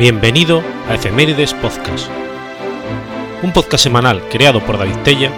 Bienvenido 0.00 0.62
a 0.88 0.94
Efemérides 0.94 1.52
Podcast, 1.52 2.08
un 3.42 3.52
podcast 3.52 3.84
semanal 3.84 4.26
creado 4.30 4.64
por 4.64 4.78
David 4.78 4.96
Tella 5.04 5.30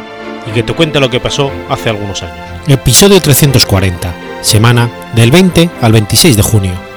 y 0.49 0.53
que 0.53 0.63
te 0.63 0.73
cuenta 0.73 1.01
lo 1.01 1.11
que 1.11 1.19
pasó 1.19 1.51
hace 1.69 1.91
algunos 1.91 2.23
años. 2.23 2.47
Episodio 2.69 3.21
340, 3.21 4.15
semana 4.41 4.89
del 5.17 5.33
20 5.33 5.69
al 5.81 5.91
26 5.91 6.37
de 6.37 6.43
junio. 6.45 6.92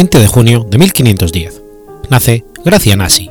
20 0.00 0.18
de 0.18 0.26
junio 0.28 0.66
de 0.66 0.78
1510. 0.78 1.60
Nace 2.08 2.46
Gracia 2.64 2.96
Nasi. 2.96 3.28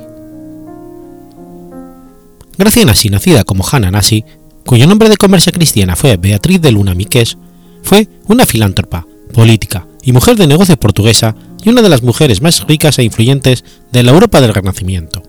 Gracia 2.56 2.84
Nasi, 2.84 3.08
nacida 3.08 3.42
como 3.42 3.64
Hannah 3.66 3.90
Nasi, 3.90 4.24
cuyo 4.64 4.86
nombre 4.86 5.08
de 5.08 5.16
conversa 5.16 5.50
cristiana 5.50 5.96
fue 5.96 6.16
Beatriz 6.16 6.60
de 6.60 6.70
Luna 6.70 6.94
Miqués, 6.94 7.38
fue 7.82 8.06
una 8.28 8.46
filántropa, 8.46 9.04
política 9.34 9.88
y 10.04 10.12
mujer 10.12 10.36
de 10.36 10.46
negocios 10.46 10.78
portuguesa 10.78 11.34
y 11.64 11.70
una 11.70 11.82
de 11.82 11.88
las 11.88 12.04
mujeres 12.04 12.40
más 12.40 12.64
ricas 12.68 13.00
e 13.00 13.02
influyentes 13.02 13.64
de 13.90 14.04
la 14.04 14.12
Europa 14.12 14.40
del 14.40 14.54
Renacimiento. 14.54 15.24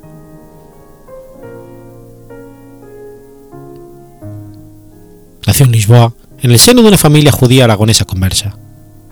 Nació 5.47 5.65
en 5.65 5.71
Lisboa, 5.71 6.13
en 6.39 6.51
el 6.51 6.59
seno 6.59 6.83
de 6.83 6.89
una 6.89 6.99
familia 6.99 7.31
judía 7.31 7.63
aragonesa 7.63 8.05
conversa, 8.05 8.59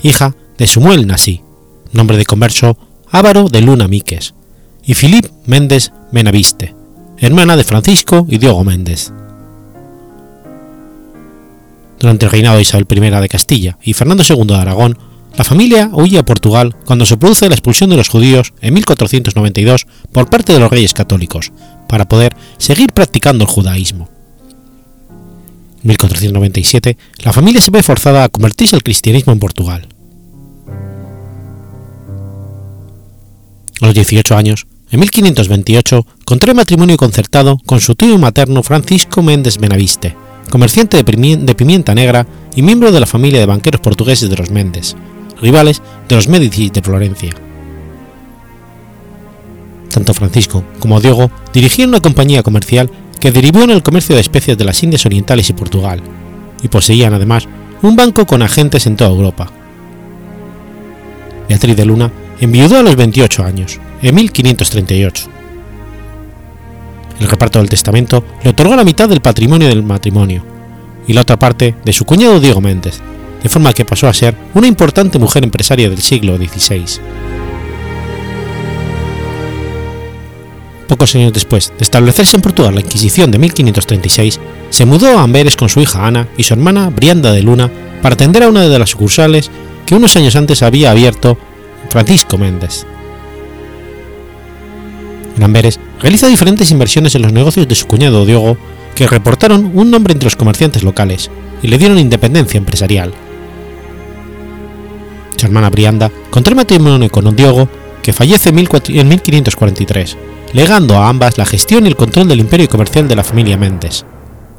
hija 0.04 0.36
de 0.60 0.68
Sumuel 0.68 1.08
Nasi, 1.08 1.42
nombre 1.94 2.18
de 2.18 2.26
converso 2.26 2.78
Ávaro 3.12 3.50
de 3.50 3.62
Luna 3.62 3.88
Míquez, 3.88 4.34
y 4.84 4.94
Filip 4.94 5.28
Méndez 5.46 5.92
Benaviste, 6.12 6.76
hermana 7.18 7.56
de 7.58 7.64
Francisco 7.64 8.26
y 8.30 8.38
Diogo 8.38 8.64
Méndez. 8.64 9.12
Durante 12.00 12.26
el 12.26 12.32
reinado 12.32 12.56
de 12.56 12.62
Isabel 12.62 12.88
I 12.90 13.00
de 13.00 13.30
Castilla 13.30 13.78
y 13.84 13.94
Fernando 13.94 14.24
II 14.28 14.46
de 14.46 14.56
Aragón, 14.56 14.98
la 15.38 15.44
familia 15.44 15.90
huye 15.94 16.18
a 16.18 16.26
Portugal 16.26 16.76
cuando 16.86 17.06
se 17.06 17.18
produce 17.18 17.48
la 17.48 17.56
expulsión 17.56 17.90
de 17.90 17.98
los 17.98 18.10
judíos 18.10 18.54
en 18.62 18.74
1492 18.74 19.86
por 20.12 20.30
parte 20.30 20.54
de 20.54 20.60
los 20.60 20.72
reyes 20.72 20.94
católicos, 20.94 21.52
para 21.88 22.08
poder 22.08 22.36
seguir 22.58 22.94
practicando 22.94 23.44
el 23.44 23.50
judaísmo. 23.50 24.10
En 25.84 25.88
1497, 25.90 26.98
la 27.24 27.34
familia 27.34 27.62
se 27.62 27.72
ve 27.72 27.84
forzada 27.84 28.24
a 28.24 28.30
convertirse 28.30 28.76
al 28.76 28.84
cristianismo 28.84 29.34
en 29.34 29.40
Portugal. 29.40 29.88
A 33.82 33.86
los 33.86 33.96
18 33.96 34.36
años, 34.36 34.68
en 34.92 35.00
1528, 35.00 36.06
contrae 36.26 36.54
matrimonio 36.54 36.98
concertado 36.98 37.58
con 37.66 37.80
su 37.80 37.96
tío 37.96 38.18
materno 38.18 38.62
Francisco 38.62 39.22
Méndez 39.22 39.58
Benaviste, 39.58 40.16
comerciante 40.50 41.02
de 41.02 41.56
pimienta 41.56 41.96
negra 41.96 42.28
y 42.56 42.62
miembro 42.62 42.92
de 42.92 43.00
la 43.00 43.06
familia 43.06 43.40
de 43.40 43.46
banqueros 43.46 43.80
portugueses 43.80 44.30
de 44.30 44.36
los 44.36 44.50
Méndez, 44.50 44.96
rivales 45.42 45.82
de 46.10 46.16
los 46.16 46.28
Médicis 46.28 46.74
de 46.74 46.82
Florencia. 46.82 47.32
Tanto 49.94 50.14
Francisco 50.14 50.64
como 50.80 51.00
Diego 51.00 51.32
dirigían 51.54 51.90
una 51.90 52.02
compañía 52.02 52.44
comercial 52.44 52.92
que 53.20 53.32
derivó 53.32 53.64
en 53.64 53.72
el 53.72 53.84
comercio 53.84 54.16
de 54.16 54.22
especies 54.22 54.58
de 54.58 54.66
las 54.66 54.84
Indias 54.84 55.06
Orientales 55.06 55.50
y 55.50 55.54
Portugal, 55.54 56.02
y 56.62 56.68
poseían 56.68 57.14
además 57.14 57.48
un 57.82 57.96
banco 57.96 58.26
con 58.26 58.42
agentes 58.42 58.88
en 58.88 58.98
toda 58.98 59.12
Europa. 59.12 59.50
Beatriz 61.48 61.78
de 61.78 61.86
Luna 61.86 62.12
enviudó 62.40 62.78
a 62.78 62.84
los 62.84 62.96
28 62.96 63.44
años, 63.44 63.80
en 64.02 64.16
1538. 64.16 65.30
El 67.20 67.28
reparto 67.28 67.60
del 67.60 67.70
testamento 67.70 68.24
le 68.44 68.52
otorgó 68.52 68.76
la 68.76 68.86
mitad 68.86 69.10
del 69.10 69.22
patrimonio 69.22 69.68
del 69.68 69.84
matrimonio 69.84 70.44
y 71.08 71.14
la 71.14 71.22
otra 71.22 71.38
parte 71.38 71.76
de 71.84 71.94
su 71.94 72.06
cuñado 72.06 72.40
Diego 72.40 72.62
Méndez, 72.62 73.02
de 73.44 73.50
forma 73.50 73.74
que 73.74 73.86
pasó 73.86 74.08
a 74.08 74.14
ser 74.14 74.36
una 74.54 74.68
importante 74.68 75.20
mujer 75.20 75.44
empresaria 75.44 75.90
del 75.90 76.02
siglo 76.02 76.38
XVI. 76.38 77.02
Pocos 80.88 81.14
años 81.16 81.34
después 81.34 81.72
de 81.78 81.84
establecerse 81.84 82.36
en 82.36 82.42
Portugal 82.42 82.74
la 82.74 82.82
Inquisición 82.82 83.30
de 83.32 83.38
1536, 83.38 84.40
se 84.70 84.86
mudó 84.86 85.20
a 85.20 85.24
Amberes 85.24 85.56
con 85.56 85.70
su 85.70 85.82
hija 85.82 86.06
Ana 86.06 86.28
y 86.38 86.44
su 86.44 86.54
hermana 86.54 86.90
Brianda 86.90 87.32
de 87.32 87.44
Luna 87.44 87.70
para 88.02 88.14
atender 88.14 88.44
a 88.44 88.50
una 88.50 88.68
de 88.68 88.80
las 88.80 88.90
sucursales 88.90 89.52
que 89.86 89.96
unos 89.96 90.16
años 90.16 90.36
antes 90.36 90.64
había 90.64 90.92
abierto 90.92 91.38
Francisco 91.90 92.38
Méndez. 92.38 92.86
En 95.38 95.54
realiza 96.02 96.28
diferentes 96.28 96.72
inversiones 96.72 97.16
en 97.16 97.22
los 97.22 97.34
negocios 97.34 97.68
de 97.68 97.76
su 97.76 97.88
cuñado 97.88 98.26
Diego 98.26 98.58
que 98.96 99.08
reportaron 99.08 99.72
un 99.74 99.90
nombre 99.90 100.14
entre 100.14 100.26
los 100.26 100.36
comerciantes 100.36 100.84
locales 100.84 101.32
y 101.64 101.68
le 101.68 101.78
dieron 101.78 101.98
independencia 101.98 102.58
empresarial. 102.58 103.14
Su 105.38 105.46
hermana 105.46 105.70
Brianda 105.70 106.12
contrae 106.30 106.56
matrimonio 106.56 107.10
con 107.10 107.26
un 107.26 107.36
Diego 107.36 107.70
que 108.02 108.12
fallece 108.12 108.50
en 108.50 108.56
1543, 108.56 110.18
legando 110.54 110.96
a 110.96 111.08
ambas 111.08 111.38
la 111.38 111.46
gestión 111.46 111.86
y 111.86 111.90
el 111.90 111.96
control 111.96 112.28
del 112.28 112.42
imperio 112.42 112.68
comercial 112.68 113.08
de 113.08 113.16
la 113.16 113.24
familia 113.24 113.58
Méndez, 113.58 114.04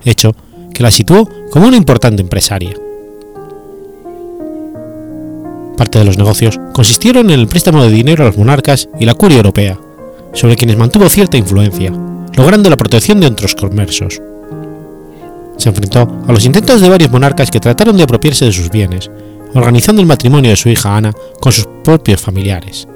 hecho 0.04 0.34
que 0.72 0.82
la 0.82 0.91
situó 0.91 1.28
como 1.50 1.66
una 1.66 1.76
importante 1.76 2.22
empresaria. 2.22 2.74
Parte 5.80 5.98
de 5.98 6.04
los 6.04 6.18
negocios 6.18 6.60
consistieron 6.74 7.30
en 7.30 7.41
el 7.41 7.48
préstamo 7.48 7.82
de 7.82 7.91
dinero 7.91 8.22
a 8.22 8.26
los 8.26 8.36
monarcas 8.36 8.91
y 8.98 9.06
la 9.06 9.14
curia 9.14 9.38
europea, 9.38 9.78
sobre 10.34 10.54
quienes 10.54 10.76
mantuvo 10.76 11.08
cierta 11.08 11.38
influencia, 11.38 11.91
logrando 12.36 12.68
la 12.68 12.76
protección 12.76 13.18
de 13.18 13.28
otros 13.28 13.54
comercios. 13.54 14.20
Se 15.56 15.70
enfrentó 15.70 16.06
a 16.28 16.32
los 16.32 16.44
intentos 16.44 16.82
de 16.82 16.88
varios 16.91 17.10
monarcas 17.10 17.50
que 17.50 17.60
trataron 17.60 17.96
de 17.96 18.02
apropiarse 18.02 18.44
de 18.44 18.52
sus 18.52 18.68
bienes, 18.68 19.10
organizando 19.54 20.02
el 20.02 20.06
matrimonio 20.06 20.50
de 20.50 20.56
su 20.56 20.68
hija 20.68 20.94
Ana 20.94 21.14
con 21.41 21.50
sus 21.50 21.66
propios 21.82 22.20
familiares. 22.20 22.86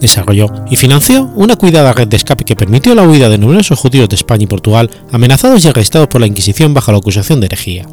Desarrolló 0.00 0.46
y 0.70 0.76
financió 0.76 1.30
una 1.36 1.56
cuidada 1.56 1.92
red 1.92 2.08
de 2.08 2.16
escape 2.16 2.44
que 2.44 2.56
permitió 2.56 2.94
la 2.94 3.06
huida 3.06 3.28
de 3.28 3.36
numerosos 3.36 3.78
judíos 3.78 4.08
de 4.08 4.16
España 4.16 4.44
y 4.44 4.46
Portugal 4.46 4.88
amenazados 5.12 5.62
y 5.66 5.68
arrestados 5.68 6.08
por 6.08 6.22
la 6.22 6.26
Inquisición 6.26 6.72
bajo 6.72 6.90
la 6.90 6.96
acusación 6.96 7.40
de 7.40 7.48
herejía. 7.48 7.84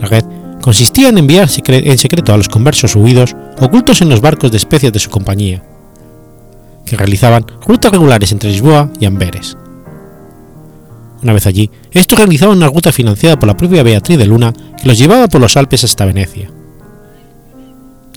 La 0.00 0.06
red 0.06 0.24
consistía 0.60 1.08
en 1.08 1.18
enviar 1.18 1.48
en 1.66 1.98
secreto 1.98 2.32
a 2.32 2.36
los 2.36 2.48
conversos 2.48 2.96
huidos 2.96 3.36
ocultos 3.60 4.00
en 4.00 4.08
los 4.08 4.20
barcos 4.20 4.50
de 4.50 4.56
especies 4.56 4.92
de 4.92 4.98
su 4.98 5.10
compañía, 5.10 5.62
que 6.86 6.96
realizaban 6.96 7.46
rutas 7.66 7.92
regulares 7.92 8.32
entre 8.32 8.50
Lisboa 8.50 8.90
y 8.98 9.06
Amberes. 9.06 9.56
Una 11.22 11.32
vez 11.32 11.46
allí, 11.46 11.70
estos 11.92 12.18
realizaban 12.18 12.56
una 12.56 12.68
ruta 12.68 12.92
financiada 12.92 13.38
por 13.38 13.46
la 13.46 13.56
propia 13.56 13.82
Beatriz 13.82 14.18
de 14.18 14.26
Luna 14.26 14.52
que 14.52 14.88
los 14.88 14.98
llevaba 14.98 15.28
por 15.28 15.40
los 15.40 15.56
Alpes 15.56 15.84
hasta 15.84 16.04
Venecia. 16.04 16.50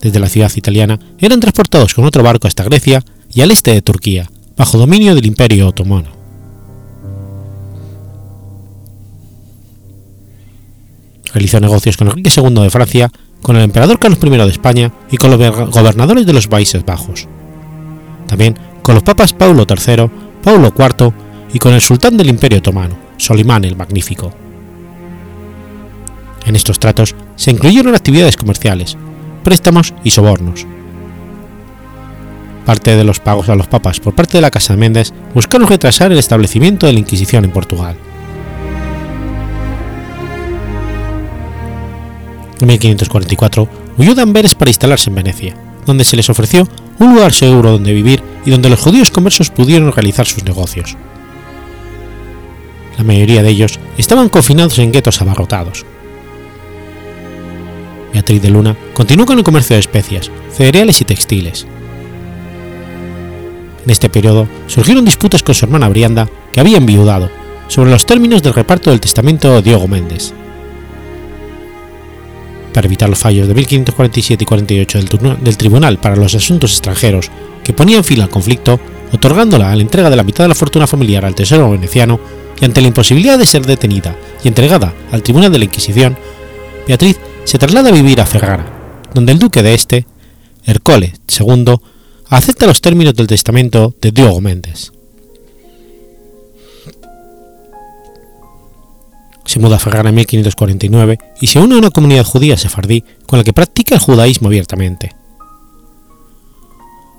Desde 0.01 0.19
la 0.19 0.27
ciudad 0.27 0.51
italiana 0.55 0.99
eran 1.17 1.39
transportados 1.39 1.93
con 1.93 2.05
otro 2.05 2.23
barco 2.23 2.47
hasta 2.47 2.63
Grecia 2.63 3.03
y 3.33 3.41
al 3.41 3.51
este 3.51 3.71
de 3.71 3.81
Turquía, 3.81 4.29
bajo 4.55 4.77
dominio 4.77 5.15
del 5.15 5.25
Imperio 5.25 5.67
Otomano. 5.69 6.16
Realizó 11.37 11.59
negocios 11.59 11.97
con 11.97 12.07
Enrique 12.07 12.31
II 12.35 12.63
de 12.63 12.71
Francia, 12.71 13.11
con 13.43 13.57
el 13.57 13.61
emperador 13.61 13.99
Carlos 13.99 14.17
I 14.23 14.29
de 14.29 14.47
España 14.47 14.91
y 15.11 15.17
con 15.17 15.29
los 15.29 15.69
gobernadores 15.69 16.25
de 16.25 16.33
los 16.33 16.47
Países 16.47 16.83
Bajos. 16.83 17.27
También 18.25 18.57
con 18.81 18.95
los 18.95 19.03
papas 19.03 19.33
Paulo 19.33 19.67
III, 19.69 20.09
Paulo 20.43 20.73
IV 20.75 21.13
y 21.53 21.59
con 21.59 21.75
el 21.75 21.81
sultán 21.81 22.17
del 22.17 22.29
Imperio 22.29 22.57
Otomano, 22.57 22.97
Solimán 23.17 23.65
el 23.65 23.75
Magnífico. 23.75 24.33
En 26.47 26.55
estos 26.55 26.79
tratos 26.79 27.13
se 27.35 27.51
incluyeron 27.51 27.93
actividades 27.93 28.35
comerciales, 28.35 28.97
préstamos 29.43 29.93
y 30.03 30.09
sobornos. 30.09 30.65
Parte 32.65 32.95
de 32.95 33.03
los 33.03 33.19
pagos 33.19 33.47
a 33.49 33.55
los 33.55 33.67
papas 33.67 33.99
por 33.99 34.15
parte 34.15 34.39
de 34.39 34.41
la 34.41 34.49
Casa 34.49 34.73
de 34.73 34.79
Méndez 34.79 35.13
buscaron 35.35 35.67
retrasar 35.67 36.11
el 36.11 36.17
establecimiento 36.17 36.87
de 36.87 36.93
la 36.93 36.99
Inquisición 36.99 37.45
en 37.45 37.51
Portugal. 37.51 37.95
En 42.59 42.67
1544 42.67 43.69
huyó 43.97 44.15
de 44.15 44.21
Amberes 44.21 44.55
para 44.55 44.69
instalarse 44.69 45.09
en 45.09 45.15
Venecia, 45.15 45.55
donde 45.85 46.03
se 46.03 46.15
les 46.15 46.29
ofreció 46.29 46.67
un 46.99 47.13
lugar 47.13 47.33
seguro 47.33 47.71
donde 47.71 47.93
vivir 47.93 48.23
y 48.45 48.51
donde 48.51 48.69
los 48.69 48.79
judíos 48.79 49.11
conversos 49.11 49.49
pudieron 49.49 49.91
realizar 49.91 50.25
sus 50.25 50.43
negocios. 50.43 50.97
La 52.97 53.03
mayoría 53.03 53.43
de 53.43 53.49
ellos 53.49 53.79
estaban 53.97 54.29
confinados 54.29 54.79
en 54.79 54.91
guetos 54.91 55.21
abarrotados. 55.21 55.85
Beatriz 58.11 58.41
de 58.41 58.49
Luna 58.49 58.75
continuó 58.93 59.27
con 59.27 59.37
el 59.37 59.43
comercio 59.43 59.75
de 59.75 59.81
especias, 59.81 60.31
cereales 60.51 61.01
y 61.01 61.05
textiles. 61.05 61.67
En 63.85 63.91
este 63.91 64.09
periodo 64.09 64.47
surgieron 64.65 65.05
disputas 65.05 65.43
con 65.43 65.53
su 65.53 65.65
hermana 65.65 65.89
Brianda, 65.89 66.27
que 66.51 66.59
había 66.59 66.77
enviudado, 66.77 67.29
sobre 67.67 67.91
los 67.91 68.05
términos 68.05 68.41
del 68.41 68.55
reparto 68.55 68.89
del 68.89 68.99
testamento 68.99 69.53
de 69.53 69.61
Diego 69.61 69.87
Méndez, 69.87 70.33
para 72.77 72.85
evitar 72.85 73.09
los 73.09 73.17
fallos 73.17 73.47
de 73.47 73.55
1547 73.55 74.43
y 74.43 74.45
48 74.45 74.99
del, 74.99 75.37
del 75.41 75.57
Tribunal 75.57 75.97
para 75.97 76.15
los 76.15 76.35
Asuntos 76.35 76.73
Extranjeros 76.73 77.31
que 77.63 77.73
ponían 77.73 78.03
fin 78.03 78.21
al 78.21 78.29
conflicto, 78.29 78.79
otorgándola 79.11 79.71
a 79.71 79.75
la 79.75 79.81
entrega 79.81 80.11
de 80.11 80.15
la 80.15 80.21
mitad 80.21 80.43
de 80.43 80.49
la 80.49 80.53
fortuna 80.53 80.85
familiar 80.85 81.25
al 81.25 81.33
Tesoro 81.33 81.71
veneciano 81.71 82.19
y 82.61 82.65
ante 82.65 82.81
la 82.81 82.89
imposibilidad 82.89 83.39
de 83.39 83.47
ser 83.47 83.65
detenida 83.65 84.15
y 84.43 84.47
entregada 84.47 84.93
al 85.11 85.23
Tribunal 85.23 85.51
de 85.51 85.57
la 85.57 85.65
Inquisición, 85.65 86.19
Beatriz 86.87 87.17
se 87.45 87.57
traslada 87.57 87.89
a 87.89 87.93
vivir 87.93 88.21
a 88.21 88.27
Ferrara, 88.27 89.01
donde 89.11 89.31
el 89.31 89.39
duque 89.39 89.63
de 89.63 89.73
este, 89.73 90.05
Ercole 90.63 91.13
II, 91.35 91.77
acepta 92.29 92.67
los 92.67 92.79
términos 92.79 93.15
del 93.15 93.25
testamento 93.25 93.95
de 93.99 94.11
Diogo 94.11 94.39
Méndez. 94.39 94.91
Se 99.47 99.59
muda 99.59 99.77
a 99.77 99.79
Ferrara 99.79 100.09
en 100.09 100.15
1549 100.15 101.17
y 101.41 101.47
se 101.47 101.59
une 101.59 101.75
a 101.75 101.77
una 101.79 101.89
comunidad 101.89 102.25
judía 102.25 102.57
sefardí 102.57 103.03
con 103.25 103.39
la 103.39 103.43
que 103.43 103.53
practica 103.53 103.95
el 103.95 104.01
judaísmo 104.01 104.49
abiertamente. 104.49 105.15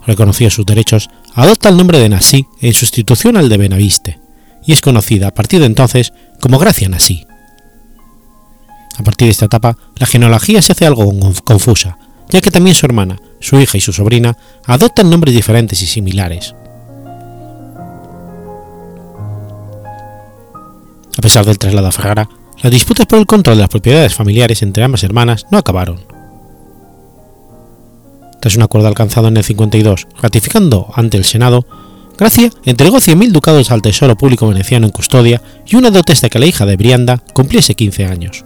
Reconocidos 0.05 0.53
sus 0.53 0.65
derechos, 0.65 1.09
adopta 1.33 1.69
el 1.69 1.77
nombre 1.77 1.99
de 1.99 2.07
Nasí 2.07 2.45
en 2.61 2.73
sustitución 2.73 3.35
al 3.35 3.49
de 3.49 3.57
Benaviste, 3.57 4.19
y 4.65 4.71
es 4.71 4.81
conocida 4.81 5.27
a 5.27 5.33
partir 5.33 5.59
de 5.59 5.65
entonces 5.65 6.13
como 6.39 6.59
Gracia 6.59 6.87
Nasí. 6.87 7.25
A 8.97 9.03
partir 9.03 9.27
de 9.27 9.31
esta 9.31 9.45
etapa, 9.45 9.77
la 9.97 10.05
genealogía 10.05 10.61
se 10.61 10.73
hace 10.73 10.85
algo 10.85 11.11
confusa, 11.43 11.97
ya 12.29 12.41
que 12.41 12.51
también 12.51 12.75
su 12.75 12.85
hermana, 12.85 13.17
su 13.39 13.59
hija 13.59 13.77
y 13.77 13.81
su 13.81 13.91
sobrina 13.91 14.37
adoptan 14.65 15.09
nombres 15.09 15.33
diferentes 15.33 15.81
y 15.81 15.87
similares. 15.87 16.53
A 21.17 21.21
pesar 21.21 21.45
del 21.45 21.57
traslado 21.57 21.87
a 21.87 21.91
Ferrara, 21.91 22.29
las 22.61 22.71
disputas 22.71 23.05
por 23.05 23.19
el 23.19 23.25
control 23.25 23.57
de 23.57 23.61
las 23.61 23.69
propiedades 23.69 24.13
familiares 24.13 24.61
entre 24.61 24.83
ambas 24.83 25.03
hermanas 25.03 25.45
no 25.51 25.57
acabaron. 25.57 25.99
Tras 28.41 28.55
un 28.55 28.63
acuerdo 28.63 28.87
alcanzado 28.87 29.27
en 29.27 29.37
el 29.37 29.43
52, 29.43 30.07
ratificando 30.21 30.87
ante 30.95 31.17
el 31.17 31.25
Senado, 31.25 31.65
Gracia 32.17 32.49
entregó 32.65 32.97
100.000 32.97 33.31
ducados 33.31 33.71
al 33.71 33.81
Tesoro 33.81 34.17
Público 34.17 34.47
Veneciano 34.47 34.85
en 34.85 34.91
custodia 34.91 35.41
y 35.65 35.77
una 35.77 35.89
dote 35.89 36.11
hasta 36.11 36.29
que 36.29 36.39
la 36.39 36.45
hija 36.45 36.65
de 36.65 36.75
Brianda 36.75 37.23
cumpliese 37.33 37.75
15 37.75 38.05
años. 38.05 38.43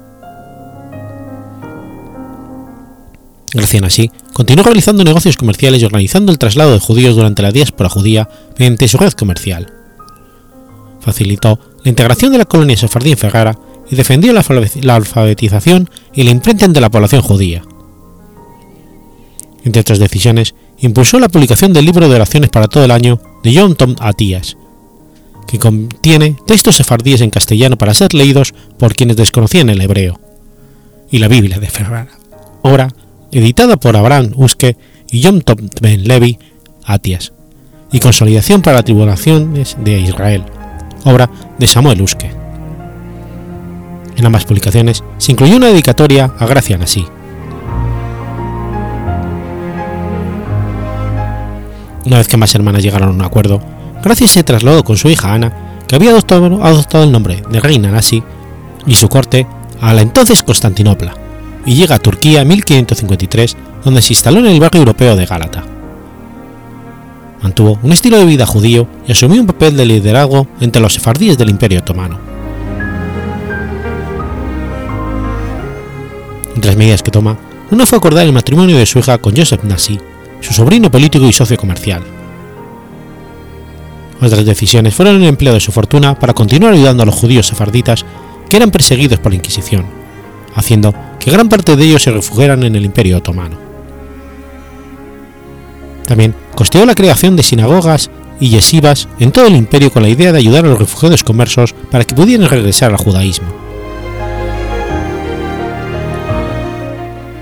Graciana 3.51 3.88
así 3.88 4.12
continuó 4.33 4.63
realizando 4.63 5.04
negocios 5.04 5.38
comerciales 5.38 5.81
y 5.81 5.86
organizando 5.86 6.31
el 6.31 6.39
traslado 6.39 6.74
de 6.74 6.80
judíos 6.80 7.15
durante 7.15 7.42
la 7.42 7.51
diáspora 7.51 7.89
judía 7.89 8.30
mediante 8.57 8.88
su 8.88 8.98
red 8.98 9.13
comercial. 9.13 9.74
Facilitó 11.01 11.60
la 11.84 11.90
integración 11.90 12.32
de 12.32 12.38
la 12.38 12.46
colonia 12.46 12.78
sefardí 12.78 13.12
en 13.12 13.18
Ferrara 13.18 13.58
y 13.90 13.96
defendió 13.96 14.34
la 14.34 14.96
alfabetización 14.96 15.90
y 16.14 16.24
la 16.24 16.32
imprenta 16.32 16.68
de 16.68 16.82
la 16.82 16.90
población 16.90 17.22
judía. 17.22 17.64
Entre 19.66 19.82
otras 19.82 20.00
decisiones, 20.00 20.56
impulsó 20.80 21.20
la 21.20 21.30
publicación 21.30 21.74
del 21.74 21.86
libro 21.86 22.08
de 22.08 22.16
oraciones 22.16 22.50
para 22.50 22.68
todo 22.68 22.86
el 22.86 22.92
año 22.92 23.20
de 23.44 23.56
John 23.56 23.76
Tom 23.76 23.96
Atías, 24.00 24.58
que 25.48 25.60
contiene 25.60 26.36
textos 26.46 26.78
sefardíes 26.78 27.22
en 27.22 27.30
castellano 27.30 27.78
para 27.78 27.94
ser 27.94 28.14
leídos 28.14 28.54
por 28.78 28.96
quienes 28.96 29.18
desconocían 29.18 29.70
el 29.70 29.82
hebreo, 29.82 30.20
y 31.12 31.20
la 31.20 31.28
Biblia 31.28 31.60
de 31.60 31.70
Ferrara, 31.70 32.12
obra 32.62 32.90
editada 33.32 33.78
por 33.78 33.96
Abraham 33.96 34.32
Uske 34.36 34.78
y 35.12 35.24
John 35.24 35.42
Tom 35.42 35.70
Ben 35.82 36.08
Levi 36.08 36.40
Atias, 36.86 37.34
y 37.92 38.00
Consolidación 38.00 38.62
para 38.62 38.78
las 38.78 38.86
Tribulaciones 38.86 39.78
de 39.84 40.00
Israel, 40.00 40.44
obra 41.04 41.30
de 41.58 41.68
Samuel 41.68 42.02
Uske. 42.02 42.32
En 44.16 44.26
ambas 44.26 44.46
publicaciones 44.46 45.04
se 45.18 45.32
incluyó 45.32 45.56
una 45.56 45.68
dedicatoria 45.68 46.32
a 46.38 46.46
Gracia 46.46 46.78
Nasí. 46.78 47.06
Una 52.06 52.18
vez 52.18 52.28
que 52.28 52.38
más 52.38 52.54
hermanas 52.54 52.84
llegaron 52.84 53.10
a 53.10 53.14
un 53.14 53.22
acuerdo, 53.22 53.62
Gracia 54.04 54.28
se 54.28 54.44
trasladó 54.44 54.84
con 54.84 54.98
su 54.98 55.10
hija 55.10 55.34
Ana, 55.34 55.54
que 55.88 55.96
había 55.96 56.12
adoptado, 56.12 56.64
adoptado 56.64 57.04
el 57.04 57.12
nombre 57.12 57.44
de 57.50 57.60
Reina 57.60 57.90
Nasi, 57.92 58.22
y 58.86 58.96
su 58.96 59.08
corte 59.08 59.48
a 59.82 59.94
la 59.94 60.02
entonces 60.02 60.44
Constantinopla, 60.44 61.14
y 61.66 61.76
llega 61.76 61.96
a 61.96 62.00
Turquía 62.00 62.42
en 62.42 62.50
1553, 62.50 63.58
donde 63.86 64.02
se 64.02 64.14
instaló 64.14 64.40
en 64.40 64.48
el 64.48 64.60
barrio 64.60 64.82
europeo 64.82 65.16
de 65.16 65.26
Gálata. 65.26 65.73
Mantuvo 67.44 67.78
un 67.84 67.92
estilo 67.92 68.18
de 68.18 68.25
vida 68.25 68.45
judío 68.45 68.88
y 69.06 69.12
asumió 69.12 69.42
un 69.42 69.48
papel 69.48 69.75
de 69.75 69.86
liderazgo 69.86 70.48
entre 70.62 70.81
los 70.81 70.94
sefardíes 70.94 71.38
del 71.38 71.50
Imperio 71.50 71.80
Otomano. 71.80 72.18
Entre 76.56 76.72
las 76.72 76.78
medidas 76.78 77.04
que 77.04 77.12
toma, 77.12 77.38
una 77.69 77.86
fue 77.86 77.98
acordar 77.98 78.25
el 78.25 78.31
matrimonio 78.31 78.78
de 78.78 78.86
su 78.86 79.00
hija 79.00 79.18
con 79.18 79.36
Joseph 79.36 79.63
Nasi, 79.66 80.00
su 80.40 80.54
sobrino 80.54 80.90
político 80.90 81.25
y 81.25 81.34
socio 81.34 81.57
comercial. 81.57 82.01
Otras 84.22 84.46
decisiones 84.46 84.96
fueron 84.96 85.18
el 85.18 85.28
empleo 85.28 85.54
de 85.54 85.60
su 85.60 85.74
fortuna 85.74 86.18
para 86.18 86.34
continuar 86.34 86.74
ayudando 86.74 87.04
a 87.04 87.06
los 87.06 87.16
judíos 87.16 87.48
sefarditas 87.48 88.06
que 88.48 88.56
eran 88.56 88.72
perseguidos 88.72 89.19
por 89.19 89.34
la 89.34 89.38
Inquisición, 89.38 89.86
haciendo 90.56 90.96
que 91.19 91.30
gran 91.30 91.50
parte 91.50 91.75
de 91.75 91.84
ellos 91.84 92.04
se 92.04 92.12
refugiaran 92.12 92.63
en 92.63 92.78
el 92.78 92.86
Imperio 92.86 93.18
Otomano. 93.18 93.62
También 96.06 96.36
costeó 96.56 96.86
la 96.86 96.96
creación 96.96 97.36
de 97.36 97.44
sinagogas 97.44 98.10
y 98.40 98.50
yesivas 98.50 99.08
en 99.20 99.32
todo 99.32 99.48
el 99.48 99.56
imperio 99.56 99.92
con 99.92 100.04
la 100.04 100.10
idea 100.10 100.32
de 100.32 100.40
ayudar 100.40 100.66
a 100.66 100.70
los 100.70 100.80
refugiados 100.80 101.24
conversos 101.24 101.74
para 101.92 102.04
que 102.04 102.16
pudieran 102.16 102.50
regresar 102.50 102.92
al 102.92 102.98
judaísmo. 102.98 103.48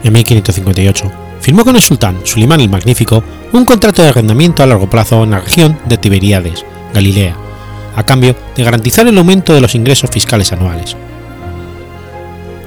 En 0.04 0.14
1558 0.14 1.12
firmó 1.40 1.64
con 1.64 1.76
el 1.76 1.82
sultán 1.82 2.20
Sulimán 2.24 2.62
el 2.62 2.70
Magnífico 2.70 3.24
un 3.52 3.66
contrato 3.66 4.02
de 4.02 4.10
arrendamiento 4.10 4.64
a 4.64 4.68
largo 4.68 4.90
plazo 4.90 5.24
en 5.24 5.32
la 5.32 5.40
región 5.40 5.78
de 5.86 5.98
Tiberíades, 5.98 6.66
Galilea, 6.94 7.36
a 7.96 8.04
cambio 8.04 8.36
de 8.56 8.64
garantizar 8.64 9.08
el 9.08 9.18
aumento 9.18 9.54
de 9.54 9.62
los 9.62 9.76
ingresos 9.76 10.10
fiscales 10.10 10.52
anuales. 10.52 10.96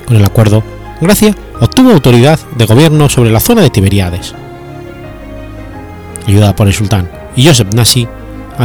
Con 0.06 0.16
el 0.16 0.24
acuerdo, 0.24 0.62
Gracia 1.00 1.34
obtuvo 1.60 1.90
autoridad 1.90 2.38
de 2.56 2.66
gobierno 2.66 3.08
sobre 3.08 3.30
la 3.30 3.40
zona 3.40 3.62
de 3.62 3.70
Tiberíades. 3.70 4.34
Ayudada 6.26 6.56
por 6.56 6.66
el 6.66 6.74
sultán 6.74 7.10
y 7.36 7.46
Joseph 7.46 7.74
Nasi, 7.74 8.06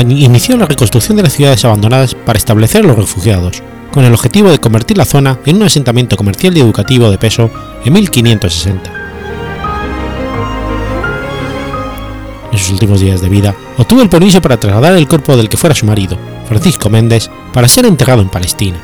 inició 0.07 0.57
la 0.57 0.65
reconstrucción 0.65 1.17
de 1.17 1.23
las 1.23 1.33
ciudades 1.33 1.65
abandonadas 1.65 2.15
para 2.15 2.37
establecer 2.37 2.83
a 2.83 2.87
los 2.87 2.97
refugiados, 2.97 3.63
con 3.91 4.05
el 4.05 4.13
objetivo 4.13 4.49
de 4.49 4.59
convertir 4.59 4.97
la 4.97 5.05
zona 5.05 5.39
en 5.45 5.57
un 5.57 5.63
asentamiento 5.63 6.15
comercial 6.15 6.55
y 6.55 6.61
educativo 6.61 7.09
de 7.09 7.17
peso 7.17 7.49
en 7.83 7.93
1560. 7.93 8.99
En 12.51 12.57
sus 12.57 12.71
últimos 12.71 12.99
días 12.99 13.21
de 13.21 13.29
vida, 13.29 13.55
obtuvo 13.77 14.01
el 14.01 14.09
permiso 14.09 14.41
para 14.41 14.59
trasladar 14.59 14.95
el 14.95 15.07
cuerpo 15.07 15.37
del 15.37 15.49
que 15.49 15.57
fuera 15.57 15.75
su 15.75 15.85
marido, 15.85 16.17
Francisco 16.47 16.89
Méndez, 16.89 17.29
para 17.53 17.67
ser 17.67 17.85
enterrado 17.85 18.21
en 18.21 18.29
Palestina. 18.29 18.77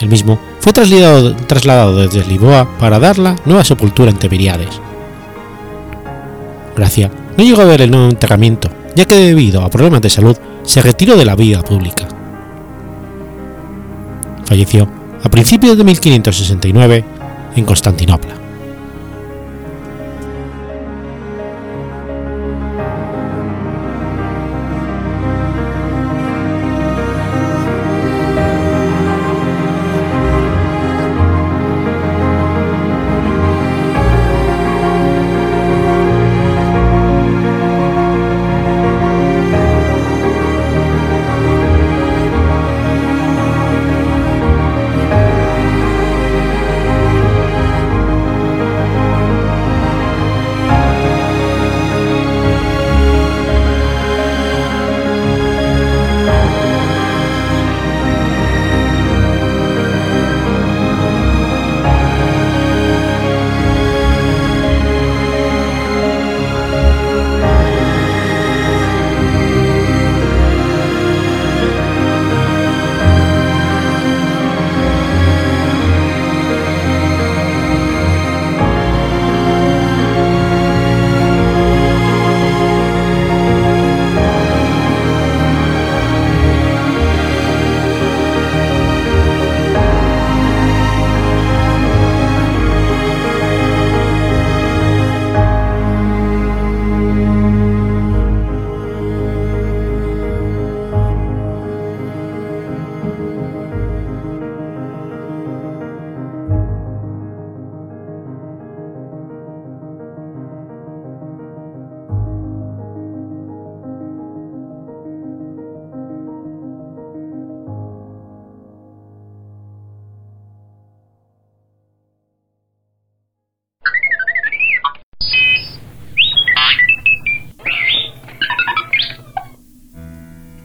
El 0.00 0.08
mismo 0.08 0.38
fue 0.60 0.72
trasladado, 0.72 1.34
trasladado 1.36 1.96
desde 1.96 2.26
Lisboa 2.26 2.68
para 2.78 2.98
darla 2.98 3.36
nueva 3.44 3.64
sepultura 3.64 4.10
en 4.10 4.18
Tiberiades. 4.18 4.80
Gracia 6.76 7.10
no 7.36 7.42
llegó 7.42 7.62
a 7.62 7.66
ver 7.66 7.82
el 7.82 7.90
nuevo 7.90 8.08
enterramiento, 8.08 8.70
ya 8.94 9.06
que 9.06 9.16
debido 9.16 9.62
a 9.62 9.70
problemas 9.70 10.02
de 10.02 10.10
salud 10.10 10.36
se 10.62 10.82
retiró 10.82 11.16
de 11.16 11.24
la 11.24 11.34
vida 11.34 11.62
pública. 11.62 12.06
Falleció 14.44 14.88
a 15.22 15.28
principios 15.28 15.76
de 15.76 15.84
1569 15.84 17.04
en 17.56 17.64
Constantinopla. 17.64 18.45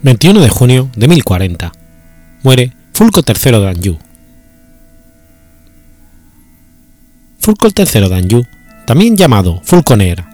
21 0.04 0.42
de 0.42 0.50
junio 0.50 0.90
de 0.96 1.08
1040. 1.08 1.72
Muere 2.42 2.74
Fulco 2.92 3.20
III 3.20 3.52
de 3.52 3.68
Anjou. 3.68 4.00
Fulco 7.38 7.68
III 7.68 8.10
de 8.10 8.16
Anjou, 8.16 8.46
también 8.88 9.16
llamado 9.16 9.62
Fulco 9.64 9.96
Negra, 9.96 10.28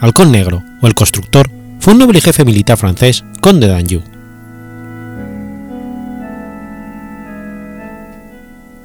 Halcón 0.00 0.30
Negro 0.30 0.62
o 0.80 0.86
el 0.86 0.94
Constructor, 0.94 1.50
fue 1.80 1.94
un 1.94 1.98
noble 1.98 2.20
jefe 2.20 2.44
militar 2.44 2.78
francés, 2.78 3.24
conde 3.40 3.66
de 3.66 3.74
Anjou. 3.74 4.02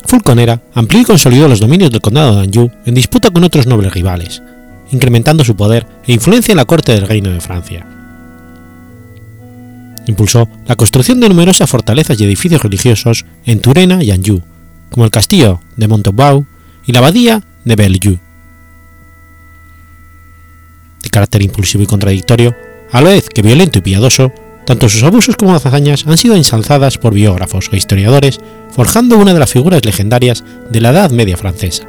Fulconera 0.07 0.61
amplió 0.73 1.01
y 1.01 1.05
consolidó 1.05 1.47
los 1.47 1.59
dominios 1.59 1.91
del 1.91 2.01
condado 2.01 2.37
de 2.37 2.41
Anjou 2.47 2.71
en 2.85 2.95
disputa 2.95 3.29
con 3.29 3.43
otros 3.43 3.67
nobles 3.67 3.93
rivales, 3.93 4.41
incrementando 4.89 5.43
su 5.43 5.55
poder 5.55 5.85
e 6.07 6.13
influencia 6.13 6.53
en 6.53 6.57
la 6.57 6.65
corte 6.65 6.91
del 6.91 7.07
Reino 7.07 7.29
de 7.29 7.39
Francia. 7.39 7.92
Impulsó 10.05 10.49
la 10.67 10.75
construcción 10.75 11.19
de 11.19 11.29
numerosas 11.29 11.69
fortalezas 11.69 12.19
y 12.19 12.25
edificios 12.25 12.61
religiosos 12.61 13.25
en 13.45 13.59
Turena 13.59 14.03
y 14.03 14.11
Anjou, 14.11 14.41
como 14.89 15.05
el 15.05 15.11
castillo 15.11 15.61
de 15.77 15.87
Montauban 15.87 16.45
y 16.85 16.91
la 16.91 16.99
abadía 16.99 17.41
de 17.63 17.75
Bellevue. 17.75 18.19
De 21.01 21.09
carácter 21.09 21.41
impulsivo 21.41 21.83
y 21.83 21.87
contradictorio, 21.87 22.55
a 22.91 23.01
la 23.01 23.11
vez 23.11 23.29
que 23.29 23.41
violento 23.41 23.79
y 23.79 23.81
piadoso, 23.81 24.33
tanto 24.65 24.89
sus 24.89 25.03
abusos 25.03 25.35
como 25.35 25.53
las 25.53 25.65
hazañas 25.65 26.05
han 26.05 26.17
sido 26.17 26.35
ensalzadas 26.35 26.97
por 26.97 27.13
biógrafos 27.13 27.69
e 27.71 27.77
historiadores, 27.77 28.39
forjando 28.71 29.17
una 29.17 29.33
de 29.33 29.39
las 29.39 29.51
figuras 29.51 29.85
legendarias 29.85 30.43
de 30.69 30.81
la 30.81 30.89
Edad 30.89 31.11
Media 31.11 31.37
francesa. 31.37 31.87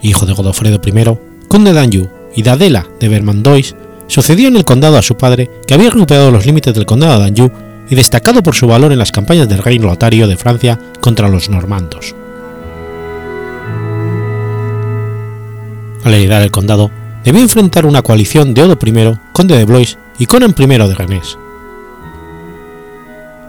Hijo 0.00 0.26
de 0.26 0.32
Godofredo 0.34 0.80
I, 0.84 1.48
conde 1.48 1.72
de 1.72 1.80
Anjou 1.80 2.13
y 2.34 2.42
de 2.42 2.82
de 3.00 3.08
Vermandois, 3.08 3.74
sucedió 4.06 4.48
en 4.48 4.56
el 4.56 4.64
condado 4.64 4.98
a 4.98 5.02
su 5.02 5.16
padre, 5.16 5.50
que 5.66 5.74
había 5.74 5.90
recuperado 5.90 6.30
los 6.30 6.46
límites 6.46 6.74
del 6.74 6.86
condado 6.86 7.20
de 7.20 7.26
Anjou 7.26 7.50
y 7.88 7.94
destacado 7.94 8.42
por 8.42 8.54
su 8.54 8.66
valor 8.66 8.92
en 8.92 8.98
las 8.98 9.12
campañas 9.12 9.48
del 9.48 9.62
rey 9.62 9.78
Lotario 9.78 10.26
de 10.26 10.36
Francia 10.36 10.78
contra 11.00 11.28
los 11.28 11.48
normandos. 11.48 12.14
Al 16.04 16.14
heredar 16.14 16.42
el 16.42 16.50
condado, 16.50 16.90
debió 17.24 17.40
enfrentar 17.40 17.86
una 17.86 18.02
coalición 18.02 18.52
de 18.52 18.62
Odo 18.62 18.78
I, 18.84 19.18
conde 19.32 19.56
de 19.56 19.64
Blois, 19.64 19.96
y 20.18 20.26
Conan 20.26 20.54
I 20.56 20.66
de 20.66 20.94
Rennes. 20.94 21.38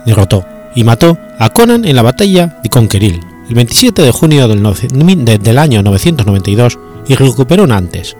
Derrotó 0.05 0.45
y 0.73 0.83
mató 0.83 1.17
a 1.37 1.49
Conan 1.49 1.85
en 1.85 1.95
la 1.95 2.01
batalla 2.01 2.59
de 2.63 2.69
Conqueril, 2.69 3.21
el 3.49 3.55
27 3.55 4.01
de 4.01 4.11
junio 4.11 4.47
del, 4.47 4.63
del 5.41 5.57
año 5.57 5.83
992 5.83 6.79
y 7.07 7.15
recuperó 7.15 7.67
Nantes. 7.67 8.15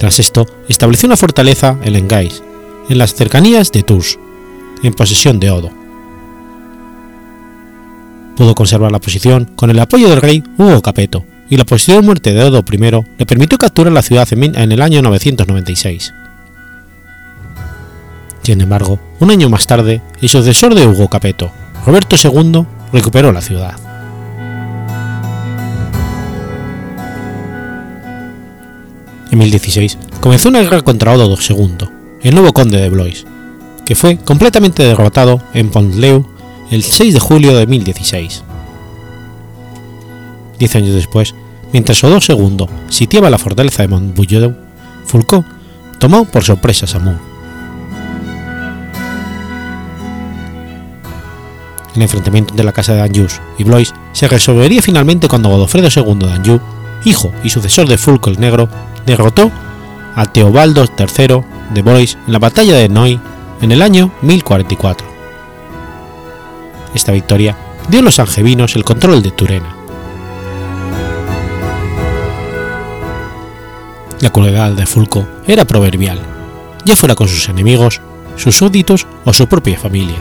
Tras 0.00 0.18
esto, 0.18 0.46
estableció 0.66 1.08
una 1.08 1.18
fortaleza 1.18 1.76
en 1.84 1.94
Engais, 1.94 2.42
en 2.88 2.96
las 2.96 3.14
cercanías 3.14 3.70
de 3.70 3.82
Tours, 3.82 4.18
en 4.82 4.94
posesión 4.94 5.38
de 5.38 5.50
Odo. 5.50 5.70
Pudo 8.34 8.54
conservar 8.54 8.90
la 8.92 8.98
posición 8.98 9.44
con 9.56 9.68
el 9.68 9.78
apoyo 9.78 10.08
del 10.08 10.22
rey 10.22 10.42
Hugo 10.56 10.80
Capeto, 10.80 11.26
y 11.50 11.58
la 11.58 11.66
posterior 11.66 12.02
muerte 12.02 12.32
de 12.32 12.42
Odo 12.42 12.64
I 12.72 12.78
le 13.18 13.26
permitió 13.26 13.58
capturar 13.58 13.92
la 13.92 14.00
ciudad 14.00 14.26
en 14.32 14.72
el 14.72 14.80
año 14.80 15.02
996. 15.02 16.14
Sin 18.40 18.62
embargo, 18.62 18.98
un 19.18 19.30
año 19.30 19.50
más 19.50 19.66
tarde, 19.66 20.00
el 20.22 20.30
sucesor 20.30 20.74
de 20.74 20.86
Hugo 20.86 21.08
Capeto, 21.08 21.50
Roberto 21.84 22.16
II, 22.16 22.64
recuperó 22.90 23.32
la 23.32 23.42
ciudad. 23.42 23.89
En 29.30 29.38
1016 29.38 29.98
comenzó 30.20 30.48
una 30.48 30.60
guerra 30.60 30.82
contra 30.82 31.12
Odo 31.12 31.36
II, 31.36 31.88
el 32.22 32.34
nuevo 32.34 32.52
conde 32.52 32.80
de 32.80 32.90
Blois, 32.90 33.26
que 33.86 33.94
fue 33.94 34.18
completamente 34.18 34.82
derrotado 34.82 35.40
en 35.54 35.70
Pont-Leu 35.70 36.26
el 36.70 36.82
6 36.82 37.14
de 37.14 37.20
julio 37.20 37.56
de 37.56 37.66
1016. 37.66 38.42
Diez 40.58 40.76
años 40.76 40.94
después, 40.94 41.34
mientras 41.72 42.02
Odo 42.04 42.18
II 42.18 42.66
sitiaba 42.88 43.30
la 43.30 43.38
fortaleza 43.38 43.82
de 43.82 43.88
Montbullieu, 43.88 44.54
Fulco 45.06 45.44
tomó 45.98 46.24
por 46.24 46.44
sorpresa 46.44 46.86
Samur. 46.86 47.16
El 51.94 52.02
enfrentamiento 52.02 52.52
entre 52.52 52.64
la 52.64 52.72
casa 52.72 52.94
de 52.94 53.02
Anjou 53.02 53.26
y 53.58 53.64
Blois 53.64 53.92
se 54.12 54.28
resolvería 54.28 54.82
finalmente 54.82 55.28
cuando 55.28 55.48
Godofredo 55.48 55.88
II 55.94 56.26
de 56.26 56.32
Anjou, 56.32 56.60
hijo 57.04 57.32
y 57.42 57.50
sucesor 57.50 57.88
de 57.88 57.98
Fulco 57.98 58.30
el 58.30 58.40
Negro, 58.40 58.68
derrotó 59.06 59.50
a 60.16 60.26
Teobaldo 60.26 60.84
III 60.84 61.42
de 61.72 61.82
Blois 61.82 62.18
en 62.26 62.32
la 62.32 62.38
batalla 62.38 62.74
de 62.74 62.88
Noy 62.88 63.20
en 63.60 63.72
el 63.72 63.82
año 63.82 64.10
1044. 64.22 65.06
Esta 66.94 67.12
victoria 67.12 67.56
dio 67.88 68.00
a 68.00 68.02
los 68.02 68.18
angevinos 68.18 68.76
el 68.76 68.84
control 68.84 69.22
de 69.22 69.30
Turena. 69.30 69.76
La 74.20 74.30
crueldad 74.30 74.72
de 74.72 74.86
Fulco 74.86 75.26
era 75.46 75.64
proverbial, 75.64 76.20
ya 76.84 76.96
fuera 76.96 77.14
con 77.14 77.28
sus 77.28 77.48
enemigos, 77.48 78.00
sus 78.36 78.56
súbditos 78.56 79.06
o 79.24 79.32
su 79.32 79.46
propia 79.46 79.78
familia. 79.78 80.18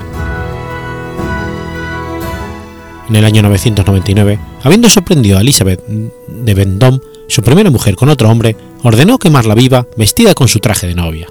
En 3.10 3.16
el 3.16 3.26
año 3.26 3.42
999, 3.42 4.40
habiendo 4.62 4.88
sorprendido 4.88 5.38
a 5.40 5.42
Elizabeth 5.42 5.84
de 5.88 6.54
Vendôme, 6.54 7.00
su 7.28 7.42
primera 7.42 7.72
mujer 7.72 7.96
con 7.96 8.10
otro 8.10 8.30
hombre, 8.30 8.56
ordenó 8.84 9.18
quemarla 9.18 9.56
viva 9.56 9.88
vestida 9.98 10.36
con 10.36 10.48
su 10.48 10.60
traje 10.60 10.86
de 10.86 10.94
novia. 10.94 11.28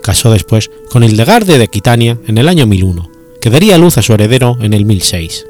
Casó 0.00 0.30
después 0.30 0.70
con 0.90 1.02
Hildegarde 1.02 1.58
de 1.58 1.64
Aquitania 1.64 2.18
en 2.26 2.38
el 2.38 2.48
año 2.48 2.66
1001, 2.66 3.10
que 3.40 3.50
daría 3.50 3.78
luz 3.78 3.98
a 3.98 4.02
su 4.02 4.12
heredero 4.14 4.56
en 4.60 4.74
el 4.74 4.84
1006. 4.84 5.46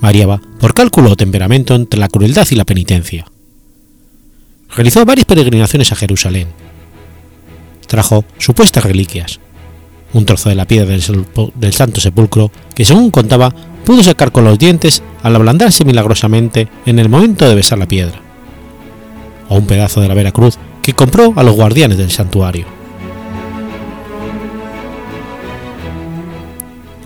Variaba 0.00 0.40
por 0.58 0.74
cálculo 0.74 1.10
o 1.10 1.16
temperamento 1.16 1.74
entre 1.74 2.00
la 2.00 2.08
crueldad 2.08 2.46
y 2.50 2.54
la 2.54 2.64
penitencia. 2.64 3.26
Realizó 4.74 5.04
varias 5.04 5.26
peregrinaciones 5.26 5.92
a 5.92 5.96
Jerusalén. 5.96 6.48
Trajo 7.88 8.24
supuestas 8.36 8.84
reliquias, 8.84 9.40
un 10.12 10.26
trozo 10.26 10.50
de 10.50 10.54
la 10.54 10.66
piedra 10.66 10.90
del, 10.90 11.72
Santo 11.72 12.00
Sepulcro 12.02 12.52
que, 12.74 12.84
según 12.84 13.10
contaba, 13.10 13.50
pudo 13.84 14.02
sacar 14.02 14.30
con 14.30 14.44
los 14.44 14.58
dientes 14.58 15.02
al 15.22 15.34
ablandarse 15.34 15.86
milagrosamente 15.86 16.68
en 16.84 16.98
el 16.98 17.08
momento 17.08 17.48
de 17.48 17.54
besar 17.54 17.78
la 17.78 17.88
piedra, 17.88 18.20
o 19.48 19.56
un 19.56 19.66
pedazo 19.66 20.02
de 20.02 20.08
la 20.08 20.14
Vera 20.14 20.32
Cruz 20.32 20.58
que 20.82 20.92
compró 20.92 21.32
a 21.34 21.42
los 21.42 21.54
guardianes 21.56 21.96
del 21.96 22.10
santuario. 22.10 22.66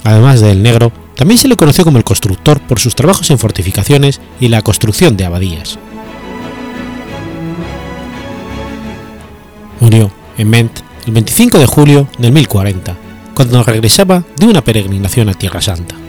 Además 0.03 0.41
del 0.41 0.65
negro, 0.65 0.91
también 1.15 1.39
se 1.39 1.47
le 1.47 1.55
conoció 1.55 1.85
como 1.85 1.99
el 1.99 2.05
constructor 2.05 2.61
por 2.61 2.81
sus 2.81 2.97
trabajos 2.97 3.31
en 3.31 3.39
fortificaciones 3.39 4.21
y 4.41 4.49
la 4.49 4.63
construcción 4.63 5.17
de 5.17 5.27
abadías. 5.27 5.79
Murió 9.79 10.11
en 10.39 10.51
Ment 10.51 10.81
el 11.07 11.13
25 11.13 11.59
de 11.59 11.67
julio 11.67 12.09
del 12.19 12.33
1040, 12.33 12.97
cuando 13.35 13.63
regresaba 13.63 14.23
de 14.37 14.47
una 14.47 14.63
peregrinación 14.63 15.29
a 15.29 15.35
Tierra 15.35 15.61
Santa. 15.61 16.02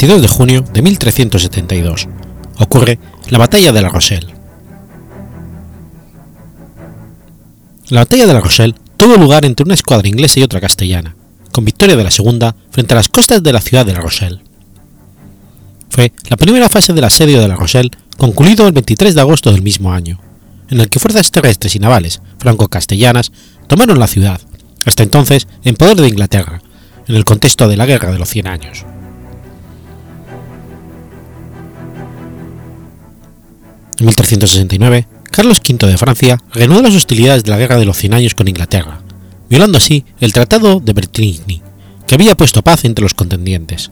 22 0.00 0.22
de 0.22 0.28
junio 0.28 0.62
de 0.62 0.80
1372, 0.80 2.08
ocurre 2.58 2.98
la 3.28 3.36
Batalla 3.36 3.70
de 3.70 3.82
La 3.82 3.90
Rochelle. 3.90 4.28
La 7.90 8.00
Batalla 8.00 8.24
de 8.24 8.32
La 8.32 8.40
Rochelle 8.40 8.74
tuvo 8.96 9.18
lugar 9.18 9.44
entre 9.44 9.64
una 9.64 9.74
escuadra 9.74 10.08
inglesa 10.08 10.40
y 10.40 10.42
otra 10.42 10.58
castellana, 10.58 11.16
con 11.52 11.66
victoria 11.66 11.96
de 11.96 12.04
la 12.04 12.10
segunda 12.10 12.56
frente 12.70 12.94
a 12.94 12.96
las 12.96 13.10
costas 13.10 13.42
de 13.42 13.52
la 13.52 13.60
ciudad 13.60 13.84
de 13.84 13.92
La 13.92 14.00
Rochelle. 14.00 14.40
Fue 15.90 16.14
la 16.30 16.38
primera 16.38 16.70
fase 16.70 16.94
del 16.94 17.04
asedio 17.04 17.38
de 17.38 17.48
La 17.48 17.56
Rochelle, 17.56 17.90
concluido 18.16 18.66
el 18.66 18.72
23 18.72 19.14
de 19.14 19.20
agosto 19.20 19.52
del 19.52 19.60
mismo 19.60 19.92
año, 19.92 20.18
en 20.70 20.80
el 20.80 20.88
que 20.88 20.98
fuerzas 20.98 21.30
terrestres 21.30 21.76
y 21.76 21.78
navales 21.78 22.22
franco-castellanas 22.38 23.32
tomaron 23.66 23.98
la 23.98 24.06
ciudad, 24.06 24.40
hasta 24.86 25.02
entonces 25.02 25.46
en 25.62 25.76
poder 25.76 25.98
de 25.98 26.08
Inglaterra, 26.08 26.62
en 27.06 27.16
el 27.16 27.26
contexto 27.26 27.68
de 27.68 27.76
la 27.76 27.84
Guerra 27.84 28.12
de 28.12 28.18
los 28.18 28.30
Cien 28.30 28.46
Años. 28.46 28.86
En 34.00 34.06
1369, 34.06 35.06
Carlos 35.30 35.60
V 35.60 35.86
de 35.86 35.98
Francia 35.98 36.42
reanudó 36.54 36.80
las 36.80 36.94
hostilidades 36.94 37.44
de 37.44 37.50
la 37.50 37.58
Guerra 37.58 37.76
de 37.76 37.84
los 37.84 37.98
Cien 37.98 38.14
Años 38.14 38.34
con 38.34 38.48
Inglaterra, 38.48 39.02
violando 39.50 39.76
así 39.76 40.06
el 40.20 40.32
Tratado 40.32 40.80
de 40.80 40.94
Bretigny, 40.94 41.60
que 42.06 42.14
había 42.14 42.34
puesto 42.34 42.62
paz 42.62 42.86
entre 42.86 43.02
los 43.02 43.12
contendientes. 43.12 43.90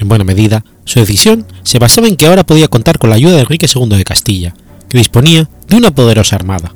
En 0.00 0.08
buena 0.08 0.24
medida, 0.24 0.64
su 0.84 0.98
decisión 0.98 1.46
se 1.62 1.78
basaba 1.78 2.08
en 2.08 2.16
que 2.16 2.26
ahora 2.26 2.44
podía 2.44 2.66
contar 2.66 2.98
con 2.98 3.10
la 3.10 3.16
ayuda 3.16 3.36
de 3.36 3.42
Enrique 3.42 3.68
II 3.72 3.90
de 3.90 4.02
Castilla, 4.02 4.56
que 4.88 4.98
disponía 4.98 5.48
de 5.68 5.76
una 5.76 5.94
poderosa 5.94 6.34
armada, 6.34 6.74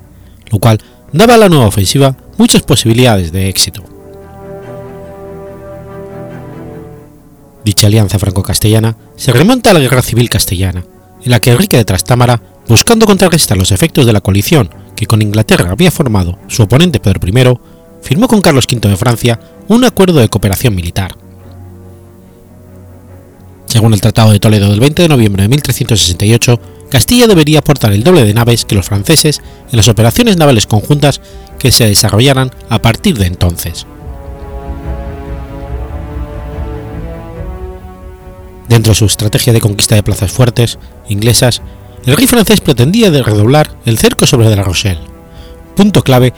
lo 0.53 0.61
cual 0.61 0.81
daba 1.13 1.35
a 1.35 1.39
la 1.39 1.49
nueva 1.49 1.67
ofensiva 1.67 2.17
muchas 2.39 2.63
posibilidades 2.63 3.33
de 3.33 3.49
éxito. 3.49 3.83
Dicha 7.65 7.89
alianza 7.89 8.21
franco-castellana 8.21 8.97
se 9.17 9.33
remonta 9.33 9.71
a 9.71 9.75
la 9.75 9.81
Guerra 9.81 10.03
Civil 10.03 10.31
Castellana, 10.31 10.85
en 11.25 11.31
la 11.31 11.41
que 11.41 11.51
Enrique 11.51 11.77
de 11.77 11.85
Trastámara, 11.85 12.41
buscando 12.69 13.07
contrarrestar 13.07 13.57
los 13.59 13.73
efectos 13.73 14.07
de 14.07 14.13
la 14.13 14.21
coalición 14.21 14.71
que 14.97 15.07
con 15.07 15.23
Inglaterra 15.23 15.71
había 15.71 15.91
formado 15.91 16.39
su 16.49 16.63
oponente 16.63 17.01
Pedro 17.01 17.21
I, 17.27 17.59
firmó 18.03 18.29
con 18.29 18.41
Carlos 18.41 18.67
V 18.71 18.89
de 18.89 18.97
Francia 18.97 19.41
un 19.69 19.85
acuerdo 19.85 20.21
de 20.21 20.29
cooperación 20.29 20.75
militar. 20.75 21.17
Según 23.67 23.95
el 23.95 24.01
Tratado 24.01 24.33
de 24.33 24.41
Toledo 24.41 24.69
del 24.69 24.81
20 24.81 25.03
de 25.03 25.09
noviembre 25.09 25.45
de 25.45 25.49
1368, 25.49 26.61
Castilla 26.91 27.29
debería 27.29 27.61
aportar 27.61 27.93
el 27.93 28.03
doble 28.03 28.25
de 28.25 28.35
naves 28.35 28.65
que 28.65 28.75
los 28.75 28.87
franceses 28.87 29.41
en 29.71 29.77
las 29.77 29.87
operaciones 29.89 30.37
navales 30.37 30.67
conjuntas 30.67 31.21
que 31.59 31.71
se 31.71 31.87
desarrollaran 31.87 32.51
a 32.69 32.83
partir 32.83 33.17
de 33.17 33.27
entonces. 33.27 33.87
Dentro 38.71 38.93
de 38.93 38.95
su 38.95 39.05
estrategia 39.07 39.53
de 39.53 39.61
conquista 39.61 39.97
de 39.97 40.05
plazas 40.05 40.31
fuertes 40.31 40.79
inglesas, 41.09 41.61
el 42.07 42.17
rey 42.17 42.29
francés 42.29 42.61
pretendía 42.61 43.11
redoblar 43.11 43.77
el 43.85 43.99
cerco 43.99 44.27
sobre 44.27 44.49
La 44.55 44.63
Rochelle, 44.63 45.01
punto 45.75 46.03
clave 46.03 46.33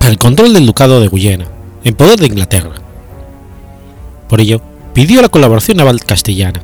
para 0.00 0.10
el 0.10 0.18
control 0.18 0.52
del 0.52 0.66
ducado 0.66 1.00
de 1.00 1.06
Guyena, 1.06 1.46
en 1.84 1.94
poder 1.94 2.18
de 2.18 2.26
Inglaterra. 2.26 2.72
Por 4.28 4.40
ello, 4.40 4.60
pidió 4.94 5.22
la 5.22 5.28
colaboración 5.28 5.76
naval 5.76 6.04
castellana, 6.04 6.60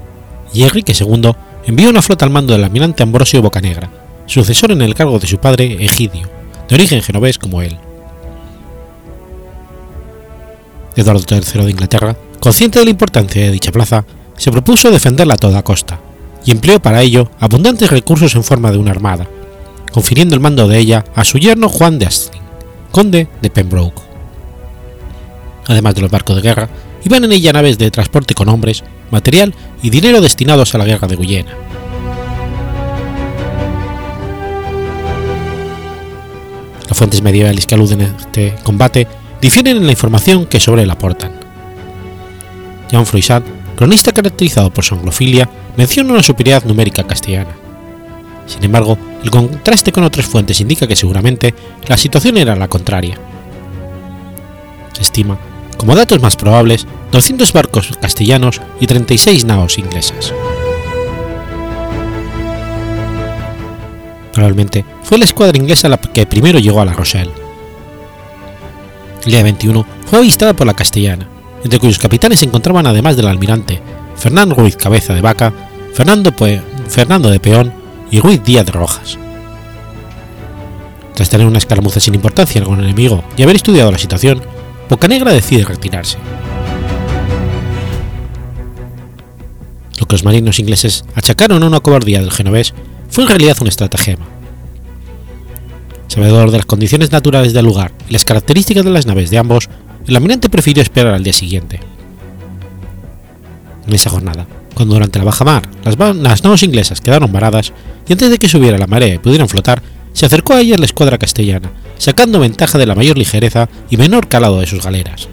y 0.52 0.64
Enrique 0.64 0.92
II 0.92 1.30
envió 1.66 1.88
una 1.88 2.02
flota 2.02 2.24
al 2.24 2.32
mando 2.32 2.54
del 2.54 2.64
almirante 2.64 3.04
Ambrosio 3.04 3.40
Bocanegra, 3.42 3.90
sucesor 4.26 4.72
en 4.72 4.82
el 4.82 4.96
cargo 4.96 5.20
de 5.20 5.28
su 5.28 5.38
padre 5.38 5.76
Egidio, 5.84 6.28
de 6.68 6.74
origen 6.74 7.00
genovés 7.00 7.38
como 7.38 7.62
él. 7.62 7.78
Eduardo 10.96 11.22
III 11.30 11.64
de 11.64 11.70
Inglaterra, 11.70 12.16
consciente 12.40 12.80
de 12.80 12.86
la 12.86 12.90
importancia 12.90 13.40
de 13.40 13.52
dicha 13.52 13.70
plaza, 13.70 14.04
se 14.36 14.50
propuso 14.50 14.90
defenderla 14.90 15.34
a 15.34 15.38
toda 15.38 15.62
costa, 15.62 16.00
y 16.44 16.50
empleó 16.50 16.80
para 16.80 17.02
ello 17.02 17.30
abundantes 17.40 17.90
recursos 17.90 18.34
en 18.34 18.44
forma 18.44 18.70
de 18.70 18.78
una 18.78 18.90
armada, 18.90 19.28
confiriendo 19.92 20.34
el 20.34 20.40
mando 20.40 20.66
de 20.68 20.78
ella 20.78 21.04
a 21.14 21.24
su 21.24 21.38
yerno 21.38 21.68
Juan 21.68 21.98
de 21.98 22.06
Astin, 22.06 22.42
conde 22.90 23.28
de 23.40 23.50
Pembroke. 23.50 24.02
Además 25.68 25.94
de 25.94 26.00
los 26.00 26.10
barcos 26.10 26.36
de 26.36 26.42
guerra, 26.42 26.68
iban 27.04 27.24
en 27.24 27.32
ella 27.32 27.52
naves 27.52 27.78
de 27.78 27.90
transporte 27.90 28.34
con 28.34 28.48
hombres, 28.48 28.82
material 29.10 29.54
y 29.82 29.90
dinero 29.90 30.20
destinados 30.20 30.74
a 30.74 30.78
la 30.78 30.84
guerra 30.84 31.08
de 31.08 31.16
Guyena. 31.16 31.52
Las 36.88 36.98
fuentes 36.98 37.22
medievales 37.22 37.66
que 37.66 37.74
aluden 37.74 38.02
a 38.02 38.16
este 38.18 38.54
combate 38.62 39.06
difieren 39.40 39.78
en 39.78 39.86
la 39.86 39.92
información 39.92 40.46
que 40.46 40.60
sobre 40.60 40.82
él 40.82 40.90
aportan. 40.90 41.32
Jean 42.90 43.06
Froissart 43.06 43.44
cronista 43.76 44.12
caracterizado 44.12 44.72
por 44.72 44.84
su 44.84 44.94
anglofilia, 44.94 45.48
menciona 45.76 46.12
una 46.12 46.22
superioridad 46.22 46.66
numérica 46.66 47.04
castellana. 47.04 47.50
Sin 48.46 48.64
embargo, 48.64 48.98
el 49.22 49.30
contraste 49.30 49.92
con 49.92 50.04
otras 50.04 50.26
fuentes 50.26 50.60
indica 50.60 50.86
que 50.86 50.96
seguramente 50.96 51.54
la 51.86 51.96
situación 51.96 52.36
era 52.36 52.56
la 52.56 52.68
contraria. 52.68 53.16
Se 54.92 55.02
estima, 55.02 55.38
como 55.76 55.94
datos 55.94 56.20
más 56.20 56.36
probables, 56.36 56.86
200 57.12 57.52
barcos 57.52 57.96
castellanos 58.00 58.60
y 58.80 58.86
36 58.86 59.44
naos 59.44 59.78
inglesas. 59.78 60.32
Probablemente 64.32 64.84
fue 65.02 65.18
la 65.18 65.24
escuadra 65.24 65.58
inglesa 65.58 65.88
la 65.88 65.98
que 65.98 66.26
primero 66.26 66.58
llegó 66.58 66.80
a 66.80 66.84
La 66.84 66.94
Rochelle. 66.94 67.30
El 69.24 69.32
día 69.32 69.42
21 69.42 69.86
fue 70.06 70.18
avistada 70.18 70.54
por 70.54 70.66
la 70.66 70.74
castellana, 70.74 71.28
entre 71.64 71.78
cuyos 71.78 71.98
capitanes 71.98 72.40
se 72.40 72.46
encontraban 72.46 72.86
además 72.86 73.16
del 73.16 73.28
almirante 73.28 73.80
Fernando 74.16 74.54
Ruiz 74.54 74.76
Cabeza 74.76 75.14
de 75.14 75.20
Vaca, 75.20 75.52
Fernando, 75.94 76.32
Fernando 76.88 77.30
de 77.30 77.40
Peón 77.40 77.72
y 78.10 78.20
Ruiz 78.20 78.42
Díaz 78.44 78.66
de 78.66 78.72
Rojas. 78.72 79.18
Tras 81.14 81.28
tener 81.28 81.46
una 81.46 81.58
escaramuza 81.58 82.00
sin 82.00 82.14
importancia 82.14 82.62
con 82.62 82.78
el 82.78 82.84
enemigo 82.84 83.22
y 83.36 83.42
haber 83.42 83.56
estudiado 83.56 83.90
la 83.90 83.98
situación, 83.98 84.42
Bocanegra 84.88 85.32
decide 85.32 85.64
retirarse. 85.64 86.18
Lo 89.98 90.06
que 90.06 90.14
los 90.14 90.24
marinos 90.24 90.58
ingleses 90.58 91.04
achacaron 91.14 91.62
a 91.62 91.66
una 91.66 91.80
cobardía 91.80 92.20
del 92.20 92.30
genovés 92.30 92.74
fue 93.08 93.24
en 93.24 93.28
realidad 93.28 93.56
un 93.60 93.68
estratagema. 93.68 94.26
Sabedor 96.08 96.50
de 96.50 96.58
las 96.58 96.66
condiciones 96.66 97.10
naturales 97.12 97.52
del 97.52 97.64
lugar 97.64 97.92
y 98.08 98.12
las 98.12 98.24
características 98.24 98.84
de 98.84 98.90
las 98.90 99.06
naves 99.06 99.30
de 99.30 99.38
ambos, 99.38 99.70
el 100.06 100.16
almirante 100.16 100.48
prefirió 100.48 100.82
esperar 100.82 101.14
al 101.14 101.22
día 101.22 101.32
siguiente. 101.32 101.80
En 103.86 103.94
esa 103.94 104.10
jornada, 104.10 104.46
cuando 104.74 104.94
durante 104.94 105.18
la 105.18 105.24
baja 105.24 105.44
mar 105.44 105.68
las, 105.84 105.96
las 106.16 106.44
naves 106.44 106.62
inglesas 106.62 107.00
quedaron 107.00 107.32
varadas 107.32 107.72
y 108.08 108.12
antes 108.12 108.30
de 108.30 108.38
que 108.38 108.48
subiera 108.48 108.78
la 108.78 108.86
marea 108.86 109.14
y 109.14 109.18
pudieran 109.18 109.48
flotar, 109.48 109.82
se 110.12 110.26
acercó 110.26 110.54
a 110.54 110.60
ellas 110.60 110.78
la 110.78 110.86
escuadra 110.86 111.18
castellana, 111.18 111.70
sacando 111.98 112.40
ventaja 112.40 112.78
de 112.78 112.86
la 112.86 112.94
mayor 112.94 113.16
ligereza 113.16 113.68
y 113.90 113.96
menor 113.96 114.28
calado 114.28 114.60
de 114.60 114.66
sus 114.66 114.82
galeras. 114.82 115.28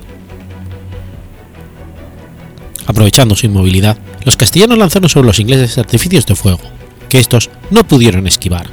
Aprovechando 2.88 3.36
su 3.36 3.46
inmovilidad, 3.46 3.98
los 4.24 4.36
castellanos 4.36 4.78
lanzaron 4.78 5.10
sobre 5.10 5.28
los 5.28 5.40
ingleses 5.40 5.78
artificios 5.78 6.26
de 6.26 6.36
fuego, 6.36 6.62
que 7.08 7.20
estos 7.20 7.50
no 7.70 7.88
pudieron 7.88 8.26
esquivar, 8.26 8.68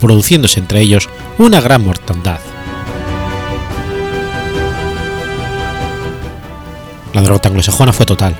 produciéndose 0.00 0.60
entre 0.60 0.80
ellos 0.80 1.08
una 1.38 1.60
gran 1.60 1.84
mortandad. 1.84 2.38
La 7.12 7.22
derrota 7.22 7.48
anglosajona 7.48 7.92
fue 7.92 8.06
total. 8.06 8.34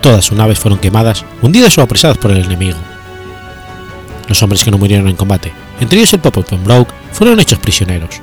Todas 0.00 0.24
sus 0.24 0.36
naves 0.36 0.58
fueron 0.58 0.78
quemadas, 0.78 1.24
hundidas 1.42 1.76
o 1.78 1.82
apresadas 1.82 2.18
por 2.18 2.30
el 2.30 2.44
enemigo. 2.44 2.78
Los 4.28 4.42
hombres 4.42 4.62
que 4.62 4.70
no 4.70 4.78
murieron 4.78 5.08
en 5.08 5.16
combate, 5.16 5.52
entre 5.80 5.98
ellos 5.98 6.12
el 6.12 6.20
Papa 6.20 6.42
Pembroke, 6.42 6.92
fueron 7.12 7.40
hechos 7.40 7.58
prisioneros. 7.58 8.20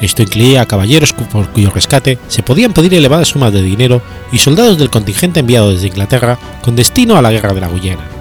Esto 0.00 0.22
incluía 0.22 0.62
a 0.62 0.66
caballeros 0.66 1.12
por 1.12 1.48
cuyo 1.48 1.70
rescate 1.70 2.18
se 2.28 2.42
podían 2.42 2.72
pedir 2.72 2.94
elevadas 2.94 3.28
sumas 3.28 3.52
de 3.52 3.62
dinero 3.62 4.02
y 4.30 4.38
soldados 4.38 4.78
del 4.78 4.90
contingente 4.90 5.40
enviado 5.40 5.70
desde 5.70 5.88
Inglaterra 5.88 6.38
con 6.62 6.76
destino 6.76 7.16
a 7.16 7.22
la 7.22 7.32
guerra 7.32 7.54
de 7.54 7.60
la 7.60 7.68
Guyena. 7.68 8.15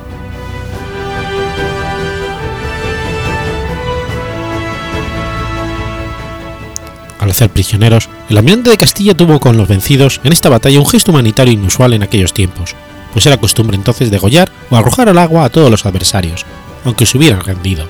Al 7.26 7.32
hacer 7.32 7.50
prisioneros, 7.50 8.08
el 8.30 8.38
almirante 8.38 8.70
de 8.70 8.78
Castilla 8.78 9.18
tuvo 9.18 9.40
con 9.40 9.58
los 9.58 9.68
vencidos 9.68 10.22
en 10.24 10.32
esta 10.32 10.48
batalla 10.48 10.80
un 10.80 10.86
gesto 10.86 11.10
humanitario 11.10 11.54
inusual 11.54 11.94
en 11.94 12.04
aquellos 12.04 12.36
tiempos, 12.36 12.76
pues 13.14 13.26
era 13.26 13.38
costumbre 13.38 13.76
entonces 13.76 14.12
degollar 14.12 14.52
o 14.70 14.76
arrojar 14.76 15.10
al 15.10 15.18
agua 15.18 15.44
a 15.44 15.50
todos 15.50 15.72
los 15.72 15.88
adversarios, 15.88 16.46
aunque 16.84 17.08
se 17.08 17.18
hubieran 17.18 17.42
rendido. 17.42 17.90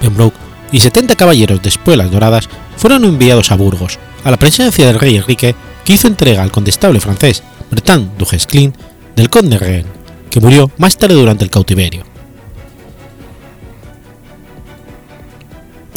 Pembroke 0.00 0.36
y 0.70 0.78
70 0.78 1.16
caballeros 1.16 1.60
de 1.60 1.68
espuelas 1.68 2.12
doradas 2.12 2.48
fueron 2.76 3.04
enviados 3.04 3.50
a 3.50 3.56
Burgos, 3.56 3.98
a 4.22 4.30
la 4.30 4.36
presencia 4.36 4.86
del 4.86 5.00
rey 5.00 5.16
Enrique, 5.16 5.56
que 5.84 5.94
hizo 5.94 6.06
entrega 6.06 6.44
al 6.44 6.52
condestable 6.52 7.00
francés 7.00 7.42
Bertrand 7.72 8.16
du 8.16 8.24
Guesclin 8.24 8.72
del 9.16 9.30
conde 9.30 9.58
Rennes, 9.58 9.86
que 10.30 10.38
murió 10.38 10.70
más 10.78 10.96
tarde 10.96 11.16
durante 11.16 11.42
el 11.42 11.50
cautiverio. 11.50 12.07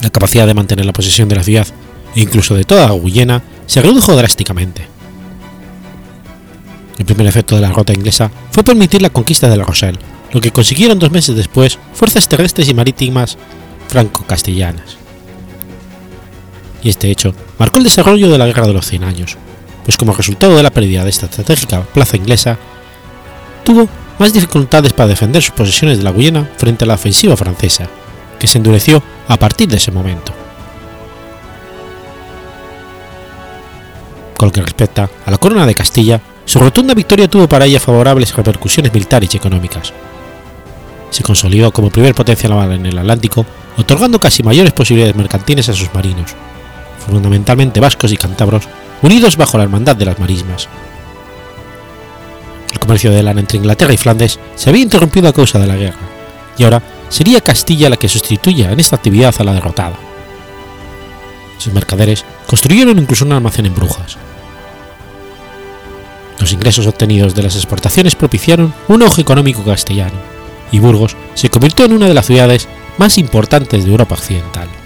La 0.01 0.09
capacidad 0.09 0.47
de 0.47 0.53
mantener 0.53 0.85
la 0.85 0.93
posesión 0.93 1.29
de 1.29 1.35
la 1.35 1.43
ciudad, 1.43 1.67
e 2.15 2.21
incluso 2.21 2.55
de 2.55 2.63
toda 2.63 2.89
Guyena, 2.91 3.41
se 3.65 3.81
redujo 3.81 4.15
drásticamente. 4.15 4.87
El 6.97 7.05
primer 7.05 7.27
efecto 7.27 7.55
de 7.55 7.61
la 7.61 7.71
rota 7.71 7.93
inglesa 7.93 8.29
fue 8.51 8.63
permitir 8.63 9.01
la 9.01 9.09
conquista 9.09 9.49
de 9.49 9.57
La 9.57 9.63
Rochelle, 9.63 9.97
lo 10.31 10.41
que 10.41 10.51
consiguieron 10.51 10.99
dos 10.99 11.11
meses 11.11 11.35
después 11.35 11.79
fuerzas 11.93 12.27
terrestres 12.27 12.69
y 12.69 12.73
marítimas 12.73 13.37
franco-castellanas. 13.87 14.97
Y 16.83 16.89
este 16.89 17.09
hecho 17.11 17.33
marcó 17.59 17.77
el 17.77 17.83
desarrollo 17.83 18.29
de 18.29 18.37
la 18.37 18.45
Guerra 18.45 18.67
de 18.67 18.73
los 18.73 18.87
Cien 18.87 19.03
Años, 19.03 19.37
pues 19.83 19.97
como 19.97 20.13
resultado 20.13 20.55
de 20.55 20.63
la 20.63 20.71
pérdida 20.71 21.03
de 21.03 21.09
esta 21.09 21.25
estratégica 21.25 21.81
plaza 21.81 22.17
inglesa, 22.17 22.57
tuvo 23.63 23.87
más 24.19 24.33
dificultades 24.33 24.93
para 24.93 25.09
defender 25.09 25.41
sus 25.41 25.55
posesiones 25.55 25.97
de 25.97 26.03
la 26.03 26.11
Guyana 26.11 26.49
frente 26.57 26.83
a 26.83 26.87
la 26.87 26.95
ofensiva 26.95 27.35
francesa, 27.35 27.89
que 28.41 28.47
se 28.47 28.57
endureció 28.57 29.03
a 29.27 29.37
partir 29.37 29.67
de 29.67 29.77
ese 29.77 29.91
momento. 29.91 30.33
Con 34.35 34.47
lo 34.47 34.51
que 34.51 34.63
respecta 34.63 35.07
a 35.23 35.29
la 35.29 35.37
corona 35.37 35.67
de 35.67 35.75
Castilla, 35.75 36.19
su 36.43 36.57
rotunda 36.57 36.95
victoria 36.95 37.27
tuvo 37.27 37.47
para 37.47 37.65
ella 37.65 37.79
favorables 37.79 38.35
repercusiones 38.35 38.91
militares 38.91 39.31
y 39.31 39.37
económicas. 39.37 39.93
Se 41.11 41.21
consolidó 41.21 41.71
como 41.71 41.91
primer 41.91 42.15
potencia 42.15 42.49
naval 42.49 42.71
en 42.71 42.87
el 42.87 42.97
Atlántico, 42.97 43.45
otorgando 43.77 44.19
casi 44.19 44.41
mayores 44.41 44.73
posibilidades 44.73 45.15
mercantiles 45.15 45.69
a 45.69 45.73
sus 45.73 45.93
marinos, 45.93 46.33
fundamentalmente 47.05 47.79
vascos 47.79 48.11
y 48.11 48.17
cántabros, 48.17 48.67
unidos 49.03 49.37
bajo 49.37 49.59
la 49.59 49.65
hermandad 49.65 49.95
de 49.95 50.05
las 50.05 50.17
marismas. 50.17 50.67
El 52.71 52.79
comercio 52.79 53.11
de 53.11 53.21
lana 53.21 53.41
entre 53.41 53.59
Inglaterra 53.59 53.93
y 53.93 53.97
Flandes 53.97 54.39
se 54.55 54.71
había 54.71 54.81
interrumpido 54.81 55.29
a 55.29 55.33
causa 55.33 55.59
de 55.59 55.67
la 55.67 55.75
guerra, 55.75 55.99
y 56.57 56.63
ahora 56.63 56.81
sería 57.11 57.41
Castilla 57.41 57.89
la 57.89 57.97
que 57.97 58.09
sustituya 58.09 58.71
en 58.71 58.79
esta 58.79 58.95
actividad 58.95 59.35
a 59.37 59.43
la 59.43 59.53
derrotada. 59.53 59.99
Sus 61.59 61.73
mercaderes 61.73 62.25
construyeron 62.47 62.97
incluso 62.97 63.25
un 63.25 63.33
almacén 63.33 63.67
en 63.67 63.75
Brujas. 63.75 64.17
Los 66.39 66.53
ingresos 66.53 66.87
obtenidos 66.87 67.35
de 67.35 67.43
las 67.43 67.55
exportaciones 67.55 68.15
propiciaron 68.15 68.73
un 68.87 69.03
auge 69.03 69.21
económico 69.21 69.63
castellano, 69.63 70.19
y 70.71 70.79
Burgos 70.79 71.15
se 71.35 71.49
convirtió 71.49 71.85
en 71.85 71.93
una 71.93 72.07
de 72.07 72.15
las 72.15 72.25
ciudades 72.25 72.67
más 72.97 73.19
importantes 73.19 73.85
de 73.85 73.91
Europa 73.91 74.15
Occidental. 74.15 74.80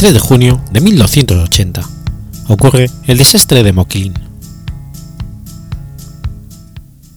23 0.00 0.14
de 0.14 0.26
junio 0.26 0.64
de 0.70 0.80
1280 0.80 1.82
ocurre 2.48 2.90
el 3.06 3.18
desastre 3.18 3.62
de 3.62 3.74
Moclín. 3.74 4.14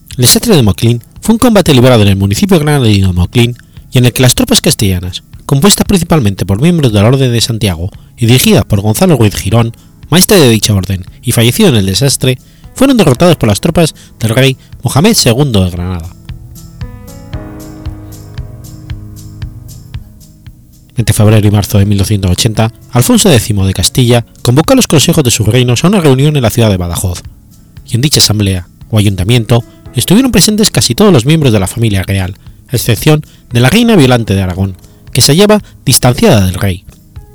El 0.10 0.18
desastre 0.18 0.58
de 0.58 0.64
Moclín 0.64 1.02
fue 1.22 1.32
un 1.32 1.40
combate 1.40 1.74
librado 1.74 2.02
en 2.02 2.10
el 2.10 2.18
municipio 2.18 2.60
granadino 2.60 3.08
de 3.08 3.14
Moclín 3.14 3.56
y 3.94 4.00
en 4.00 4.06
el 4.06 4.12
que 4.12 4.22
las 4.22 4.36
tropas 4.36 4.60
castellanas, 4.60 5.24
compuestas 5.46 5.88
principalmente 5.88 6.46
por 6.46 6.62
miembros 6.62 6.92
de 6.92 7.02
la 7.02 7.08
Orden 7.08 7.32
de 7.32 7.40
Santiago 7.40 7.90
y 8.18 8.26
dirigidas 8.26 8.66
por 8.66 8.82
Gonzalo 8.82 9.16
Ruiz 9.16 9.36
Girón, 9.38 9.72
maestre 10.10 10.42
de 10.42 10.50
dicha 10.50 10.74
orden 10.74 11.06
y 11.22 11.32
fallecido 11.32 11.70
en 11.70 11.76
el 11.76 11.86
desastre, 11.86 12.38
fueron 12.76 12.98
derrotados 12.98 13.38
por 13.38 13.48
las 13.48 13.62
tropas 13.62 13.96
del 14.20 14.32
rey 14.32 14.58
Mohamed 14.84 15.16
II 15.24 15.52
de 15.54 15.70
Granada. 15.70 16.23
Entre 21.04 21.14
febrero 21.14 21.46
y 21.46 21.52
marzo 21.52 21.80
de 21.80 21.86
1280, 21.86 22.72
Alfonso 22.94 23.30
X 23.30 23.54
de 23.54 23.74
Castilla 23.74 24.26
convocó 24.42 24.72
a 24.72 24.78
los 24.78 24.88
consejos 24.88 25.22
de 25.22 25.32
sus 25.32 25.46
reinos 25.46 25.84
a 25.84 25.90
una 25.90 26.00
reunión 26.00 26.38
en 26.38 26.42
la 26.42 26.50
ciudad 26.50 26.70
de 26.70 26.78
Badajoz, 26.78 27.24
y 27.86 27.96
en 27.96 28.02
dicha 28.02 28.22
asamblea, 28.22 28.70
o 28.90 28.98
ayuntamiento, 28.98 29.66
estuvieron 29.96 30.32
presentes 30.32 30.72
casi 30.72 30.96
todos 30.96 31.12
los 31.12 31.26
miembros 31.26 31.52
de 31.52 31.60
la 31.60 31.68
familia 31.68 32.04
real, 32.04 32.38
a 32.70 32.76
excepción 32.78 33.22
de 33.52 33.60
la 33.60 33.70
reina 33.70 33.98
Violante 33.98 34.34
de 34.34 34.44
Aragón, 34.44 34.78
que 35.12 35.20
se 35.20 35.34
hallaba 35.34 35.62
distanciada 35.84 36.46
del 36.46 36.54
rey, 36.54 36.86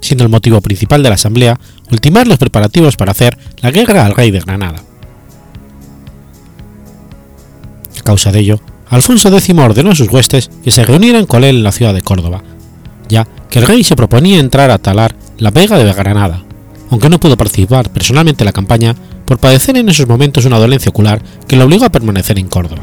siendo 0.00 0.24
el 0.24 0.30
motivo 0.30 0.62
principal 0.62 1.02
de 1.02 1.10
la 1.10 1.16
asamblea 1.16 1.60
ultimar 1.90 2.26
los 2.26 2.38
preparativos 2.38 2.96
para 2.96 3.12
hacer 3.12 3.36
la 3.60 3.70
guerra 3.70 4.06
al 4.06 4.14
rey 4.14 4.30
de 4.30 4.40
Granada. 4.40 4.82
A 7.98 8.02
causa 8.02 8.32
de 8.32 8.38
ello, 8.38 8.62
Alfonso 8.88 9.28
X 9.28 9.54
ordenó 9.58 9.90
a 9.90 9.94
sus 9.94 10.08
huestes 10.08 10.48
que 10.64 10.70
se 10.70 10.86
reunieran 10.86 11.26
con 11.26 11.44
él 11.44 11.56
en 11.56 11.64
la 11.64 11.72
ciudad 11.72 11.92
de 11.92 12.00
Córdoba, 12.00 12.42
ya 13.08 13.26
que 13.50 13.58
el 13.58 13.66
rey 13.66 13.84
se 13.84 13.96
proponía 13.96 14.38
entrar 14.38 14.70
a 14.70 14.78
talar 14.78 15.14
la 15.38 15.50
Vega 15.50 15.76
de 15.78 15.92
Granada, 15.92 16.44
aunque 16.90 17.08
no 17.08 17.20
pudo 17.20 17.36
participar 17.36 17.90
personalmente 17.90 18.44
en 18.44 18.46
la 18.46 18.52
campaña 18.52 18.94
por 19.24 19.38
padecer 19.38 19.76
en 19.76 19.88
esos 19.88 20.08
momentos 20.08 20.44
una 20.44 20.58
dolencia 20.58 20.90
ocular 20.90 21.22
que 21.46 21.56
lo 21.56 21.64
obligó 21.64 21.84
a 21.84 21.92
permanecer 21.92 22.38
en 22.38 22.48
Córdoba. 22.48 22.82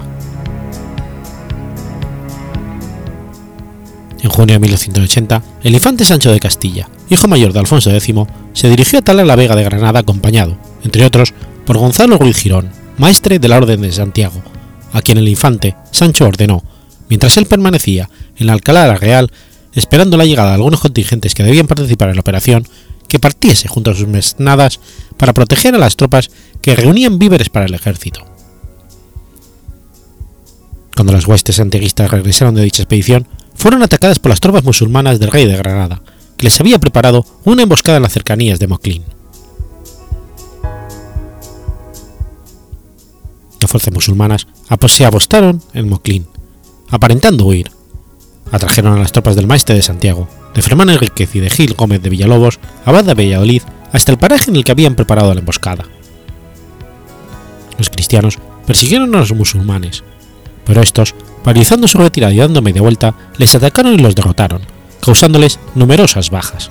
En 4.21 4.29
junio 4.29 4.53
de 4.55 4.59
1180, 4.59 5.43
el 5.63 5.73
infante 5.75 6.03
Sancho 6.03 6.31
de 6.31 6.39
Castilla, 6.39 6.89
hijo 7.09 7.27
mayor 7.27 7.53
de 7.53 7.59
Alfonso 7.59 7.91
X, 7.91 8.15
se 8.53 8.69
dirigió 8.69 8.99
a 8.99 9.01
talar 9.03 9.27
la 9.27 9.35
Vega 9.35 9.55
de 9.55 9.63
Granada 9.63 9.99
acompañado, 9.99 10.57
entre 10.83 11.05
otros, 11.05 11.33
por 11.65 11.77
Gonzalo 11.77 12.17
Ruiz 12.17 12.37
Girón, 12.37 12.71
maestre 12.97 13.37
de 13.39 13.47
la 13.47 13.57
Orden 13.57 13.81
de 13.81 13.91
Santiago, 13.91 14.41
a 14.93 15.01
quien 15.01 15.17
el 15.17 15.27
infante 15.27 15.75
Sancho 15.91 16.25
ordenó, 16.25 16.63
mientras 17.09 17.37
él 17.37 17.45
permanecía 17.45 18.09
en 18.37 18.47
la 18.47 18.53
Alcalá 18.53 18.87
la 18.87 18.95
Real, 18.95 19.31
esperando 19.75 20.17
la 20.17 20.25
llegada 20.25 20.49
de 20.49 20.55
algunos 20.55 20.79
contingentes 20.79 21.35
que 21.35 21.43
debían 21.43 21.67
participar 21.67 22.09
en 22.09 22.15
la 22.15 22.21
operación, 22.21 22.67
que 23.07 23.19
partiese 23.19 23.67
junto 23.67 23.91
a 23.91 23.95
sus 23.95 24.07
mesnadas 24.07 24.79
para 25.17 25.33
proteger 25.33 25.75
a 25.75 25.77
las 25.77 25.95
tropas 25.95 26.31
que 26.61 26.75
reunían 26.75 27.19
víveres 27.19 27.49
para 27.49 27.65
el 27.65 27.73
ejército. 27.73 28.25
Cuando 30.95 31.13
las 31.13 31.27
huestes 31.27 31.59
antiguistas 31.59 32.09
regresaron 32.09 32.55
de 32.55 32.63
dicha 32.63 32.83
expedición, 32.83 33.27
fueron 33.53 33.83
atacadas 33.83 34.19
por 34.19 34.29
las 34.29 34.39
tropas 34.39 34.63
musulmanas 34.63 35.19
del 35.19 35.31
rey 35.31 35.45
de 35.45 35.57
Granada, 35.57 36.01
que 36.37 36.45
les 36.45 36.59
había 36.59 36.79
preparado 36.79 37.25
una 37.43 37.63
emboscada 37.63 37.97
en 37.97 38.03
las 38.03 38.13
cercanías 38.13 38.59
de 38.59 38.67
Moclín. 38.67 39.03
Las 43.59 43.71
fuerzas 43.71 43.93
musulmanas 43.93 44.47
se 44.87 45.05
apostaron 45.05 45.61
en 45.73 45.89
Moclín, 45.89 46.27
aparentando 46.89 47.45
huir, 47.45 47.71
atrajeron 48.51 48.93
a 48.93 48.99
las 48.99 49.11
tropas 49.11 49.35
del 49.35 49.47
maestre 49.47 49.75
de 49.75 49.81
Santiago, 49.81 50.27
de 50.53 50.61
Fermán 50.61 50.89
Enríquez 50.89 51.35
y 51.35 51.39
de 51.39 51.49
Gil 51.49 51.73
Gómez 51.73 52.01
de 52.01 52.09
Villalobos, 52.09 52.59
abad 52.85 53.03
de 53.03 53.13
Valladolid, 53.13 53.61
hasta 53.91 54.11
el 54.11 54.17
paraje 54.17 54.49
en 54.49 54.57
el 54.57 54.63
que 54.63 54.71
habían 54.71 54.95
preparado 54.95 55.33
la 55.33 55.39
emboscada. 55.39 55.85
Los 57.77 57.89
cristianos 57.89 58.39
persiguieron 58.65 59.13
a 59.15 59.19
los 59.19 59.33
musulmanes, 59.33 60.03
pero 60.65 60.81
estos, 60.81 61.13
paralizando 61.43 61.87
su 61.87 61.97
retirada 61.97 62.33
y 62.33 62.37
dando 62.37 62.61
media 62.61 62.81
vuelta, 62.81 63.15
les 63.37 63.53
atacaron 63.55 63.93
y 63.93 63.97
los 63.97 64.15
derrotaron, 64.15 64.61
causándoles 65.01 65.59
numerosas 65.75 66.29
bajas. 66.29 66.69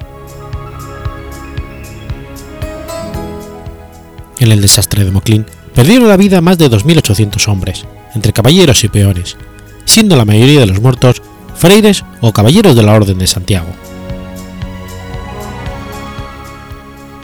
En 4.38 4.50
el 4.50 4.60
desastre 4.60 5.04
de 5.04 5.10
Moclín 5.10 5.46
perdieron 5.74 6.08
la 6.08 6.16
vida 6.16 6.40
más 6.40 6.58
de 6.58 6.70
2.800 6.70 7.48
hombres, 7.48 7.86
entre 8.14 8.32
caballeros 8.32 8.82
y 8.84 8.88
peones, 8.88 9.36
siendo 9.84 10.16
la 10.16 10.24
mayoría 10.24 10.60
de 10.60 10.66
los 10.66 10.80
muertos 10.80 11.22
freires 11.54 12.04
o 12.20 12.32
caballeros 12.32 12.76
de 12.76 12.82
la 12.82 12.94
Orden 12.94 13.18
de 13.18 13.26
Santiago. 13.26 13.68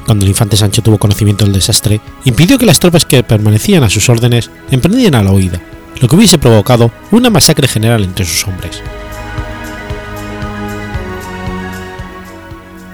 Cuando 0.07 0.25
el 0.25 0.31
infante 0.31 0.57
Sancho 0.57 0.83
tuvo 0.83 0.99
conocimiento 0.99 1.45
del 1.45 1.55
desastre, 1.55 2.01
impidió 2.25 2.59
que 2.59 2.67
las 2.67 2.81
tropas 2.81 3.05
que 3.07 3.23
permanecían 3.23 3.85
a 3.85 3.91
sus 3.91 4.09
órdenes 4.09 4.51
emprendieran 4.71 5.21
a 5.21 5.25
la 5.25 5.33
huida, 5.33 5.61
lo 6.01 6.09
que 6.09 6.17
hubiese 6.17 6.39
provocado 6.39 6.91
una 7.13 7.31
masacre 7.31 7.69
general 7.69 8.03
entre 8.03 8.25
sus 8.25 8.47
hombres. 8.49 8.83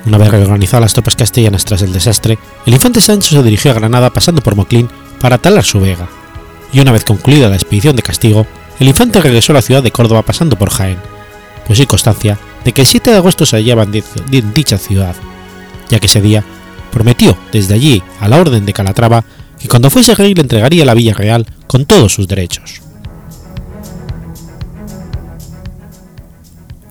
Una 0.04 0.18
vez 0.18 0.30
reorganizadas 0.30 0.82
las 0.82 0.92
tropas 0.92 1.16
castellanas 1.16 1.64
tras 1.64 1.82
el 1.82 1.92
desastre, 1.92 2.38
el 2.66 2.74
infante 2.74 3.00
Sancho 3.00 3.34
se 3.34 3.42
dirigió 3.42 3.70
a 3.70 3.74
Granada 3.74 4.10
pasando 4.10 4.42
por 4.42 4.54
Moclín 4.54 4.88
para 5.18 5.38
talar 5.38 5.64
su 5.64 5.80
vega, 5.80 6.08
y 6.72 6.80
una 6.80 6.92
vez 6.92 7.04
concluida 7.04 7.48
la 7.48 7.56
expedición 7.56 7.96
de 7.96 8.02
castigo, 8.02 8.46
el 8.78 8.88
infante 8.88 9.20
regresó 9.20 9.52
a 9.52 9.54
la 9.54 9.62
ciudad 9.62 9.82
de 9.82 9.90
Córdoba 9.90 10.22
pasando 10.22 10.56
por 10.56 10.68
Jaén, 10.68 10.98
pues 11.66 11.80
hay 11.80 11.86
constancia 11.86 12.38
de 12.64 12.72
que 12.72 12.82
el 12.82 12.86
7 12.86 13.10
de 13.10 13.16
agosto 13.16 13.46
se 13.46 13.56
hallaba 13.56 13.84
en 13.84 14.54
dicha 14.54 14.78
ciudad, 14.78 15.14
ya 15.88 15.98
que 15.98 16.06
ese 16.06 16.20
día 16.20 16.44
prometió 16.90 17.36
desde 17.52 17.74
allí 17.74 18.02
a 18.20 18.28
la 18.28 18.40
orden 18.40 18.64
de 18.64 18.72
Calatrava 18.72 19.24
que 19.58 19.68
cuando 19.68 19.90
fuese 19.90 20.14
rey 20.14 20.34
le 20.34 20.42
entregaría 20.42 20.84
la 20.84 20.94
villa 20.94 21.14
real 21.14 21.46
con 21.66 21.86
todos 21.86 22.12
sus 22.12 22.28
derechos. 22.28 22.82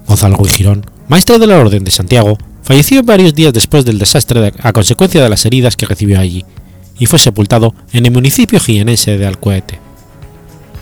Gonzalo 0.07 0.37
Ruiz 0.37 0.53
Girón, 0.53 0.85
maestro 1.07 1.39
de 1.39 1.47
la 1.47 1.57
Orden 1.57 1.83
de 1.83 1.91
Santiago, 1.91 2.37
falleció 2.63 3.03
varios 3.03 3.33
días 3.33 3.53
después 3.53 3.85
del 3.85 3.99
desastre 3.99 4.53
a 4.59 4.73
consecuencia 4.73 5.23
de 5.23 5.29
las 5.29 5.45
heridas 5.45 5.75
que 5.75 5.85
recibió 5.85 6.19
allí, 6.19 6.45
y 6.97 7.05
fue 7.05 7.19
sepultado 7.19 7.73
en 7.91 8.05
el 8.05 8.11
municipio 8.11 8.59
jienense 8.59 9.17
de 9.17 9.25
Alcoete. 9.25 9.79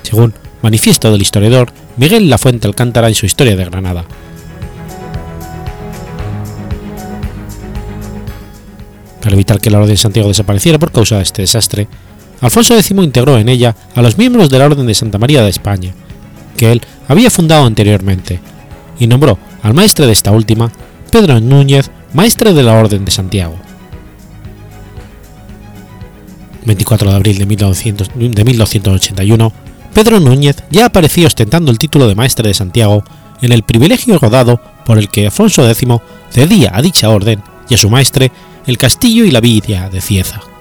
Según 0.03 0.33
manifiesto 0.61 1.11
del 1.11 1.21
historiador 1.21 1.71
Miguel 1.97 2.29
Lafuente 2.29 2.67
Alcántara 2.67 3.07
en 3.07 3.15
su 3.15 3.25
Historia 3.25 3.55
de 3.55 3.65
Granada. 3.65 4.05
Para 9.21 9.35
evitar 9.35 9.59
que 9.59 9.69
la 9.69 9.77
Orden 9.77 9.91
de 9.91 9.97
Santiago 9.97 10.27
desapareciera 10.27 10.79
por 10.79 10.91
causa 10.91 11.17
de 11.17 11.23
este 11.23 11.43
desastre, 11.43 11.87
Alfonso 12.41 12.75
X 12.75 12.91
integró 12.91 13.37
en 13.37 13.47
ella 13.47 13.75
a 13.95 14.01
los 14.01 14.17
miembros 14.17 14.49
de 14.49 14.59
la 14.59 14.65
Orden 14.65 14.85
de 14.85 14.93
Santa 14.93 15.17
María 15.17 15.43
de 15.43 15.49
España, 15.49 15.93
que 16.57 16.73
él 16.73 16.81
había 17.07 17.29
fundado 17.29 17.65
anteriormente, 17.65 18.41
y 18.99 19.07
nombró 19.07 19.37
al 19.61 19.73
maestre 19.73 20.05
de 20.05 20.11
esta 20.11 20.31
última, 20.31 20.71
Pedro 21.09 21.39
Núñez, 21.39 21.89
maestre 22.13 22.53
de 22.53 22.63
la 22.63 22.73
Orden 22.73 23.05
de 23.05 23.11
Santiago. 23.11 23.55
24 26.65 27.09
de 27.09 27.15
abril 27.15 27.37
de, 27.37 27.45
1900, 27.45 28.09
de 28.15 28.43
1281, 28.43 29.53
Pedro 29.93 30.19
Núñez 30.19 30.63
ya 30.71 30.85
aparecía 30.85 31.27
ostentando 31.27 31.71
el 31.71 31.77
título 31.77 32.07
de 32.07 32.15
maestre 32.15 32.47
de 32.47 32.53
Santiago 32.53 33.03
en 33.41 33.51
el 33.51 33.63
privilegio 33.63 34.17
rodado 34.17 34.59
por 34.85 34.97
el 34.97 35.09
que 35.09 35.27
Afonso 35.27 35.69
X 35.69 35.87
cedía 36.31 36.71
a 36.73 36.81
dicha 36.81 37.09
orden 37.09 37.43
y 37.69 37.75
a 37.75 37.77
su 37.77 37.89
maestre 37.89 38.31
el 38.65 38.77
castillo 38.77 39.23
y 39.23 39.31
la 39.31 39.41
villa 39.41 39.89
de 39.89 40.01
Cieza. 40.01 40.52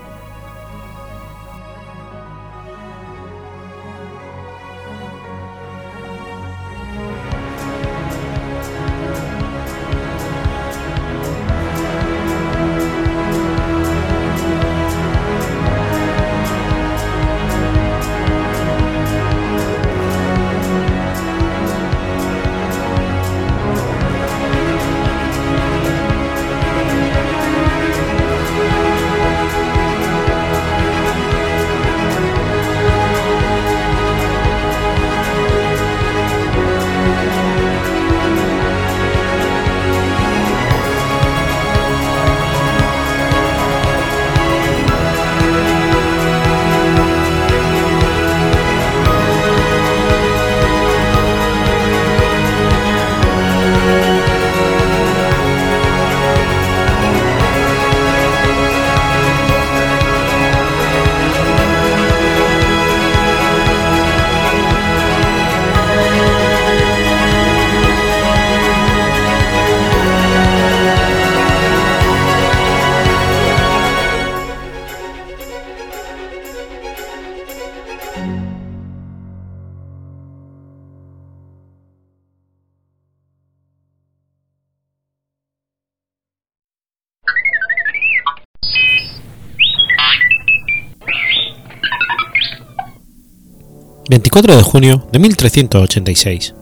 24 94.13 94.57
de 94.59 94.63
junio 94.63 95.09
de 95.11 95.19
1386. 95.19 96.55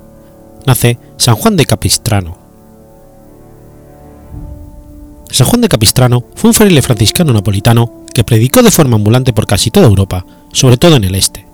Nace 0.66 0.98
San 1.16 1.34
Juan 1.34 1.56
de 1.56 1.64
Capistrano. 1.66 2.38
San 5.32 5.48
Juan 5.48 5.60
de 5.60 5.68
Capistrano 5.68 6.26
fue 6.36 6.50
un 6.50 6.54
fraile 6.54 6.80
franciscano 6.80 7.32
napolitano 7.32 8.04
que 8.14 8.22
predicó 8.22 8.62
de 8.62 8.70
forma 8.70 8.94
ambulante 8.94 9.32
por 9.32 9.48
casi 9.48 9.72
toda 9.72 9.88
Europa, 9.88 10.24
sobre 10.52 10.76
todo 10.76 10.94
en 10.94 11.02
el 11.02 11.16
este. 11.16 11.44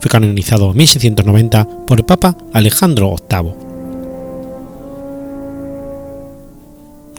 Fue 0.00 0.10
canonizado 0.10 0.72
en 0.72 0.76
1690 0.76 1.86
por 1.86 2.00
el 2.00 2.04
Papa 2.04 2.36
Alejandro 2.52 3.16
VIII. 3.26 3.52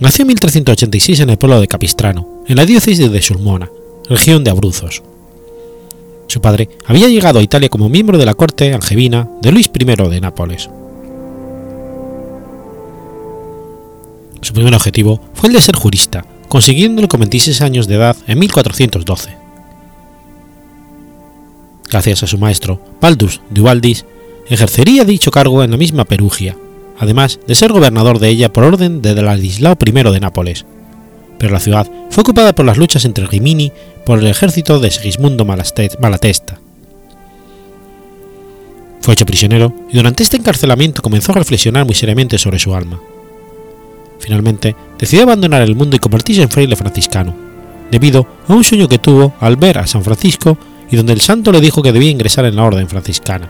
Nació 0.01 0.21
en 0.21 0.27
1386 0.27 1.21
en 1.21 1.31
el 1.31 1.37
pueblo 1.39 1.59
de 1.59 1.67
Capistrano, 1.67 2.43
en 2.45 2.57
la 2.57 2.67
diócesis 2.67 3.11
de 3.11 3.21
Sulmona, 3.23 3.71
región 4.07 4.43
de 4.43 4.51
Abruzos. 4.51 5.01
Su 6.29 6.41
padre 6.41 6.69
había 6.85 7.07
llegado 7.09 7.39
a 7.39 7.41
Italia 7.41 7.69
como 7.69 7.89
miembro 7.89 8.19
de 8.19 8.25
la 8.25 8.35
corte 8.35 8.71
angevina 8.71 9.27
de 9.41 9.51
Luis 9.51 9.71
I 9.73 9.83
de 9.83 10.21
Nápoles. 10.21 10.69
Su 14.39 14.53
primer 14.53 14.75
objetivo 14.75 15.19
fue 15.33 15.49
el 15.49 15.55
de 15.55 15.61
ser 15.61 15.75
jurista, 15.75 16.23
consiguiéndolo 16.47 17.07
con 17.07 17.21
26 17.21 17.61
años 17.61 17.87
de 17.87 17.95
edad 17.95 18.15
en 18.27 18.37
1412. 18.37 19.37
Gracias 21.89 22.21
a 22.21 22.27
su 22.27 22.37
maestro, 22.37 22.79
Baldus 23.01 23.41
de 23.49 23.61
Ubaldis, 23.61 24.05
ejercería 24.47 25.05
dicho 25.05 25.31
cargo 25.31 25.63
en 25.63 25.71
la 25.71 25.77
misma 25.77 26.05
Perugia, 26.05 26.55
además 26.99 27.39
de 27.47 27.55
ser 27.55 27.71
gobernador 27.71 28.19
de 28.19 28.29
ella 28.29 28.53
por 28.53 28.65
orden 28.65 29.01
de 29.01 29.19
Ladislao 29.19 29.75
I 29.83 29.91
de 29.91 30.19
Nápoles, 30.19 30.67
pero 31.39 31.53
la 31.53 31.59
ciudad 31.59 31.89
fue 32.11 32.21
ocupada 32.21 32.53
por 32.53 32.65
las 32.65 32.77
luchas 32.77 33.05
entre 33.05 33.25
Rimini 33.25 33.71
por 34.05 34.19
el 34.19 34.27
ejército 34.27 34.79
de 34.79 34.91
Sigismundo 34.91 35.45
Malatesta. 35.45 36.59
Fue 39.01 39.13
hecho 39.13 39.25
prisionero 39.25 39.73
y 39.89 39.97
durante 39.97 40.21
este 40.21 40.37
encarcelamiento 40.37 41.01
comenzó 41.01 41.31
a 41.31 41.35
reflexionar 41.35 41.85
muy 41.85 41.95
seriamente 41.95 42.37
sobre 42.37 42.59
su 42.59 42.75
alma. 42.75 42.99
Finalmente, 44.19 44.75
decidió 44.99 45.23
abandonar 45.23 45.61
el 45.61 45.75
mundo 45.75 45.95
y 45.95 45.99
convertirse 45.99 46.41
en 46.41 46.49
fraile 46.49 46.75
franciscano, 46.75 47.33
debido 47.89 48.27
a 48.47 48.53
un 48.53 48.65
sueño 48.65 48.89
que 48.89 48.99
tuvo 48.99 49.33
al 49.39 49.55
ver 49.55 49.77
a 49.77 49.87
San 49.87 50.03
Francisco 50.03 50.57
y 50.91 50.97
donde 50.97 51.13
el 51.13 51.21
santo 51.21 51.53
le 51.53 51.61
dijo 51.61 51.81
que 51.81 51.93
debía 51.93 52.11
ingresar 52.11 52.43
en 52.43 52.57
la 52.57 52.63
orden 52.63 52.89
franciscana. 52.89 53.49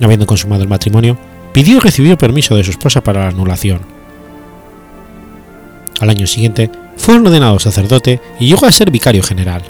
Habiendo 0.00 0.26
consumado 0.26 0.62
el 0.62 0.68
matrimonio, 0.68 1.18
pidió 1.52 1.76
y 1.76 1.80
recibió 1.80 2.16
permiso 2.16 2.56
de 2.56 2.64
su 2.64 2.70
esposa 2.70 3.02
para 3.02 3.24
la 3.24 3.28
anulación 3.28 3.95
al 6.00 6.10
año 6.10 6.26
siguiente 6.26 6.70
fue 6.96 7.16
ordenado 7.16 7.58
sacerdote 7.58 8.20
y 8.38 8.46
llegó 8.46 8.66
a 8.66 8.72
ser 8.72 8.90
vicario 8.90 9.22
general. 9.22 9.62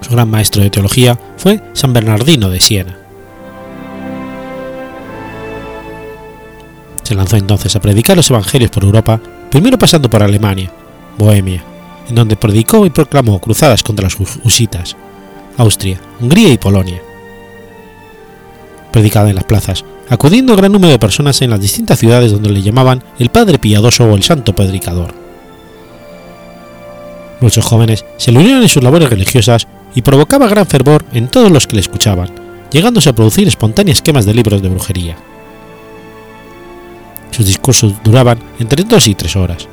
Su 0.00 0.10
gran 0.12 0.30
maestro 0.30 0.62
de 0.62 0.70
teología 0.70 1.18
fue 1.36 1.60
San 1.72 1.92
Bernardino 1.92 2.48
de 2.48 2.60
Siena. 2.60 2.98
Se 7.02 7.14
lanzó 7.14 7.36
entonces 7.36 7.74
a 7.76 7.80
predicar 7.80 8.16
los 8.16 8.30
evangelios 8.30 8.70
por 8.70 8.84
Europa, 8.84 9.20
primero 9.50 9.78
pasando 9.78 10.10
por 10.10 10.22
Alemania, 10.22 10.70
Bohemia, 11.18 11.62
en 12.08 12.14
donde 12.14 12.36
predicó 12.36 12.84
y 12.84 12.90
proclamó 12.90 13.40
cruzadas 13.40 13.82
contra 13.82 14.04
los 14.04 14.16
husitas, 14.44 14.96
Austria, 15.56 16.00
Hungría 16.20 16.52
y 16.52 16.58
Polonia. 16.58 17.00
Predicaba 18.96 19.28
en 19.28 19.34
las 19.34 19.44
plazas, 19.44 19.84
acudiendo 20.08 20.56
gran 20.56 20.72
número 20.72 20.90
de 20.90 20.98
personas 20.98 21.42
en 21.42 21.50
las 21.50 21.60
distintas 21.60 21.98
ciudades 21.98 22.32
donde 22.32 22.48
le 22.48 22.62
llamaban 22.62 23.04
el 23.18 23.28
Padre 23.28 23.58
Piadoso 23.58 24.04
o 24.04 24.16
el 24.16 24.22
Santo 24.22 24.54
Predicador. 24.54 25.12
Muchos 27.42 27.62
jóvenes 27.62 28.06
se 28.16 28.32
le 28.32 28.38
unieron 28.38 28.62
en 28.62 28.70
sus 28.70 28.82
labores 28.82 29.10
religiosas 29.10 29.68
y 29.94 30.00
provocaba 30.00 30.48
gran 30.48 30.64
fervor 30.64 31.04
en 31.12 31.28
todos 31.28 31.52
los 31.52 31.66
que 31.66 31.74
le 31.74 31.82
escuchaban, 31.82 32.30
llegándose 32.72 33.10
a 33.10 33.14
producir 33.14 33.46
espontáneas 33.46 34.00
quemas 34.00 34.24
de 34.24 34.32
libros 34.32 34.62
de 34.62 34.70
brujería. 34.70 35.16
Sus 37.32 37.44
discursos 37.44 37.92
duraban 38.02 38.38
entre 38.60 38.82
dos 38.84 39.08
y 39.08 39.14
tres 39.14 39.36
horas. 39.36 39.68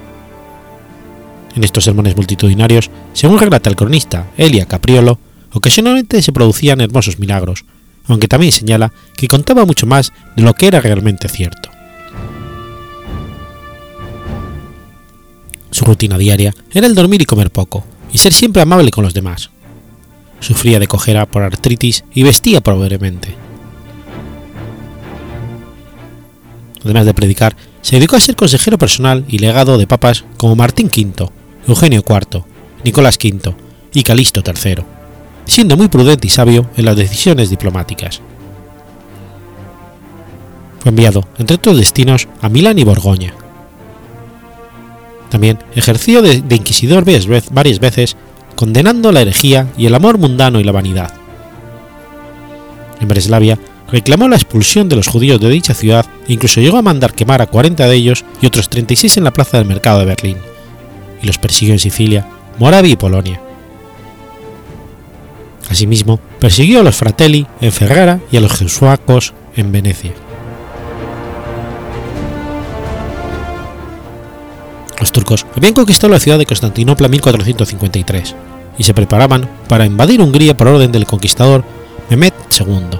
En 1.56 1.64
estos 1.64 1.86
sermones 1.86 2.18
multitudinarios, 2.18 2.92
según 3.14 3.40
relata 3.40 3.70
el 3.70 3.78
cronista 3.78 4.28
Elia 4.36 4.66
Capriolo, 4.66 5.18
ocasionalmente 5.54 6.22
se 6.22 6.34
producían 6.34 6.82
hermosos 6.82 7.20
milagros, 7.20 7.64
aunque 8.08 8.28
también 8.28 8.52
señala 8.52 8.92
que 9.16 9.28
contaba 9.28 9.66
mucho 9.66 9.86
más 9.86 10.12
de 10.36 10.44
lo 10.44 10.54
que 10.54 10.68
era 10.68 10.82
realmente 10.82 11.30
cierto. 11.30 11.70
Su 15.72 15.86
rutina 15.86 16.18
diaria 16.18 16.54
era 16.72 16.86
el 16.86 16.96
dormir 16.96 17.22
y 17.22 17.26
comer 17.26 17.50
poco, 17.50 17.84
y 18.12 18.20
ser 18.20 18.34
siempre 18.34 18.62
amable 18.62 18.92
con 18.92 19.04
los 19.04 19.14
demás. 19.14 19.50
Sufría 20.40 20.80
de 20.80 20.88
cojera 20.88 21.26
por 21.26 21.42
artritis 21.42 22.04
y 22.14 22.24
vestía 22.24 22.62
pobremente. 22.62 23.36
Además 26.84 27.06
de 27.06 27.14
predicar, 27.14 27.56
se 27.82 27.96
dedicó 27.96 28.18
a 28.18 28.20
ser 28.20 28.36
consejero 28.36 28.78
personal 28.78 29.26
y 29.28 29.40
legado 29.40 29.78
de 29.78 29.88
papas 29.88 30.26
como 30.38 30.56
Martín 30.56 30.88
V, 30.88 31.30
Eugenio 31.68 32.04
IV, 32.08 32.44
Nicolás 32.84 33.18
V 33.22 33.56
y 33.94 34.04
Calixto 34.04 34.44
III, 34.46 34.84
siendo 35.46 35.78
muy 35.78 35.88
prudente 35.88 36.28
y 36.28 36.30
sabio 36.30 36.68
en 36.78 36.86
las 36.86 36.96
decisiones 36.96 37.50
diplomáticas. 37.50 38.22
Fue 40.80 40.90
enviado, 40.90 41.28
entre 41.38 41.56
otros 41.56 41.78
destinos, 41.78 42.28
a 42.42 42.50
Milán 42.50 42.80
y 42.80 42.84
Borgoña. 42.84 43.34
También 45.30 45.60
ejerció 45.76 46.22
de, 46.22 46.42
de 46.42 46.56
inquisidor 46.56 47.06
varias 47.52 47.80
veces, 47.80 48.18
condenando 48.56 49.12
la 49.12 49.22
herejía 49.22 49.68
y 49.78 49.86
el 49.86 49.96
amor 49.96 50.18
mundano 50.18 50.60
y 50.60 50.64
la 50.64 50.72
vanidad. 50.72 51.14
En 53.00 53.08
Breslavia 53.08 53.58
reclamó 53.92 54.28
la 54.28 54.36
expulsión 54.36 54.90
de 54.90 54.96
los 54.96 55.08
judíos 55.08 55.40
de 55.40 55.50
dicha 55.50 55.74
ciudad 55.74 56.06
e 56.28 56.34
incluso 56.34 56.62
llegó 56.62 56.78
a 56.78 56.82
mandar 56.82 57.14
quemar 57.14 57.42
a 57.42 57.48
40 57.48 57.88
de 57.88 57.96
ellos 57.96 58.26
y 58.42 58.48
otros 58.48 58.70
36 58.70 59.18
en 59.18 59.24
la 59.24 59.34
plaza 59.34 59.58
del 59.58 59.68
mercado 59.68 60.00
de 60.00 60.06
Berlín, 60.06 60.38
y 61.22 61.28
los 61.28 61.38
persiguió 61.38 61.74
en 61.74 61.80
Sicilia, 61.80 62.28
Moravia 62.60 62.94
y 62.94 62.96
Polonia. 62.96 63.43
Asimismo, 65.74 66.20
persiguió 66.40 66.82
a 66.82 66.84
los 66.84 66.96
Fratelli 66.96 67.48
en 67.60 67.72
Ferrara 67.72 68.20
y 68.32 68.38
a 68.38 68.42
los 68.42 68.54
Jesuacos 68.54 69.34
en 69.56 69.72
Venecia. 69.72 70.12
Los 75.00 75.12
turcos 75.12 75.48
habían 75.58 75.74
conquistado 75.74 76.14
la 76.14 76.20
ciudad 76.20 76.38
de 76.38 76.46
Constantinopla 76.46 77.08
en 77.08 77.12
1453 77.14 78.36
y 78.78 78.84
se 78.84 78.94
preparaban 78.94 79.50
para 79.68 79.88
invadir 79.88 80.22
Hungría 80.22 80.56
por 80.56 80.68
orden 80.68 80.92
del 80.92 81.08
conquistador 81.08 81.64
Mehmed 82.12 82.34
II. 82.60 83.00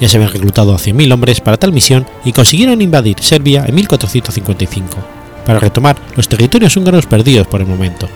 Ya 0.00 0.08
se 0.08 0.16
habían 0.16 0.32
reclutado 0.32 0.72
a 0.72 0.78
100.000 0.78 1.12
hombres 1.12 1.42
para 1.42 1.58
tal 1.58 1.74
misión 1.74 2.06
y 2.24 2.32
consiguieron 2.32 2.80
invadir 2.80 3.20
Serbia 3.20 3.66
en 3.68 3.74
1455, 3.74 4.96
para 5.44 5.58
retomar 5.58 5.98
los 6.16 6.26
territorios 6.26 6.74
húngaros 6.74 7.04
perdidos 7.04 7.46
por 7.46 7.60
el 7.60 7.66
momento. 7.66 8.08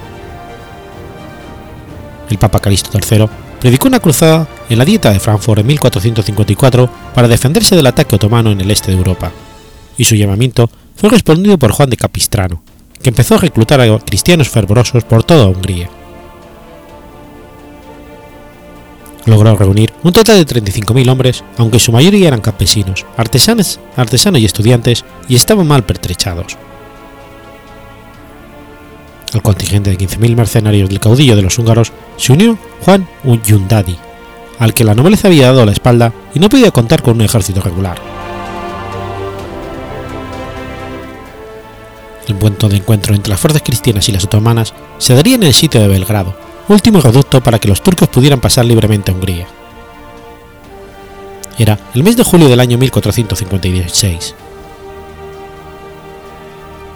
El 2.30 2.38
Papa 2.38 2.60
Calixto 2.60 2.98
III 2.98 3.26
predicó 3.60 3.88
una 3.88 4.00
cruzada 4.00 4.48
en 4.68 4.78
la 4.78 4.84
Dieta 4.84 5.10
de 5.10 5.20
Frankfurt 5.20 5.60
en 5.60 5.66
1454 5.66 6.90
para 7.14 7.28
defenderse 7.28 7.76
del 7.76 7.86
ataque 7.86 8.16
otomano 8.16 8.50
en 8.50 8.60
el 8.60 8.70
este 8.70 8.90
de 8.90 8.98
Europa, 8.98 9.32
y 9.96 10.04
su 10.04 10.14
llamamiento 10.14 10.70
fue 10.96 11.10
respondido 11.10 11.58
por 11.58 11.72
Juan 11.72 11.90
de 11.90 11.96
Capistrano, 11.96 12.62
que 13.02 13.10
empezó 13.10 13.34
a 13.34 13.38
reclutar 13.38 13.80
a 13.80 13.98
cristianos 13.98 14.48
fervorosos 14.48 15.04
por 15.04 15.24
toda 15.24 15.46
Hungría. 15.46 15.88
Logró 19.26 19.56
reunir 19.56 19.92
un 20.04 20.12
total 20.12 20.44
de 20.44 20.62
35.000 20.62 21.10
hombres, 21.10 21.44
aunque 21.58 21.80
su 21.80 21.90
mayoría 21.90 22.28
eran 22.28 22.40
campesinos, 22.40 23.04
artesanos, 23.16 23.80
artesanos 23.96 24.40
y 24.40 24.44
estudiantes, 24.44 25.04
y 25.28 25.34
estaban 25.34 25.66
mal 25.66 25.84
pertrechados. 25.84 26.56
Al 29.32 29.42
contingente 29.42 29.90
de 29.90 29.98
15.000 29.98 30.36
mercenarios 30.36 30.88
del 30.88 31.00
caudillo 31.00 31.36
de 31.36 31.42
los 31.42 31.58
húngaros 31.58 31.92
se 32.16 32.32
unió 32.32 32.58
Juan 32.82 33.06
Uyundadi, 33.24 33.96
al 34.58 34.72
que 34.72 34.84
la 34.84 34.94
nobleza 34.94 35.28
había 35.28 35.48
dado 35.48 35.66
la 35.66 35.72
espalda 35.72 36.12
y 36.34 36.38
no 36.38 36.48
podía 36.48 36.70
contar 36.70 37.02
con 37.02 37.16
un 37.16 37.22
ejército 37.22 37.60
regular. 37.60 38.00
El 42.28 42.34
punto 42.36 42.68
de 42.68 42.76
encuentro 42.76 43.14
entre 43.14 43.30
las 43.30 43.40
fuerzas 43.40 43.62
cristianas 43.62 44.08
y 44.08 44.12
las 44.12 44.24
otomanas 44.24 44.74
se 44.98 45.14
daría 45.14 45.36
en 45.36 45.44
el 45.44 45.54
sitio 45.54 45.80
de 45.80 45.88
Belgrado, 45.88 46.34
último 46.68 47.00
reducto 47.00 47.40
para 47.40 47.58
que 47.58 47.68
los 47.68 47.82
turcos 47.82 48.08
pudieran 48.08 48.40
pasar 48.40 48.64
libremente 48.64 49.10
a 49.10 49.14
Hungría. 49.14 49.46
Era 51.58 51.78
el 51.94 52.02
mes 52.02 52.16
de 52.16 52.24
julio 52.24 52.48
del 52.48 52.60
año 52.60 52.78
1456. 52.78 54.34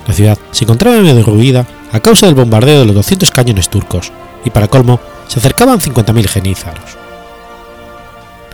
La 0.07 0.15
ciudad 0.15 0.39
se 0.51 0.65
encontraba 0.65 0.97
medio 0.97 1.15
derruida 1.15 1.67
a 1.93 2.01
causa 2.01 2.27
del 2.27 2.35
bombardeo 2.35 2.81
de 2.81 2.87
los 2.87 2.95
200 2.95 3.31
cañones 3.31 3.69
turcos, 3.69 4.13
y 4.45 4.51
para 4.51 4.69
colmo 4.69 5.01
se 5.27 5.39
acercaban 5.39 5.81
50.000 5.81 6.27
genízaros. 6.27 6.99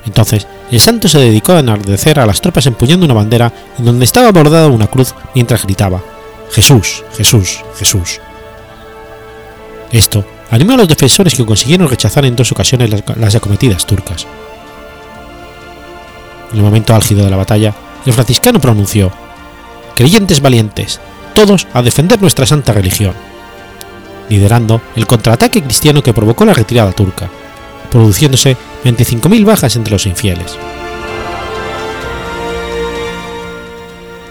Entonces, 0.04 0.46
el 0.70 0.80
santo 0.80 1.08
se 1.08 1.18
dedicó 1.18 1.52
a 1.52 1.60
enardecer 1.60 2.18
a 2.20 2.26
las 2.26 2.40
tropas 2.40 2.66
empuñando 2.66 3.04
una 3.04 3.14
bandera 3.14 3.52
en 3.78 3.84
donde 3.84 4.04
estaba 4.04 4.32
bordada 4.32 4.68
una 4.68 4.86
cruz 4.86 5.14
mientras 5.34 5.64
gritaba, 5.64 6.02
Jesús, 6.52 7.04
Jesús, 7.16 7.60
Jesús. 7.76 8.20
Esto 9.90 10.24
animó 10.50 10.74
a 10.74 10.76
los 10.78 10.88
defensores 10.88 11.34
que 11.34 11.44
consiguieron 11.44 11.88
rechazar 11.88 12.24
en 12.24 12.36
dos 12.36 12.52
ocasiones 12.52 12.90
las, 13.16 13.34
acometidas 13.34 13.84
turcas. 13.84 14.26
En 16.52 16.58
el 16.58 16.64
momento 16.64 16.94
álgido 16.94 17.24
de 17.24 17.30
la 17.30 17.36
batalla, 17.36 17.74
el 18.04 18.12
franciscano 18.12 18.60
pronunció, 18.60 19.10
Creyentes 19.96 20.42
valientes, 20.42 21.00
todos 21.36 21.66
a 21.74 21.82
defender 21.82 22.18
nuestra 22.18 22.46
santa 22.46 22.72
religión, 22.72 23.12
liderando 24.30 24.80
el 24.96 25.06
contraataque 25.06 25.62
cristiano 25.62 26.02
que 26.02 26.14
provocó 26.14 26.46
la 26.46 26.54
retirada 26.54 26.92
turca, 26.92 27.28
produciéndose 27.90 28.56
25.000 28.82 29.44
bajas 29.44 29.76
entre 29.76 29.92
los 29.92 30.06
infieles. 30.06 30.56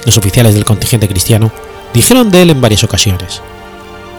Los 0.03 0.17
oficiales 0.17 0.55
del 0.55 0.65
contingente 0.65 1.07
cristiano 1.07 1.51
dijeron 1.93 2.31
de 2.31 2.41
él 2.41 2.49
en 2.49 2.59
varias 2.59 2.83
ocasiones, 2.83 3.39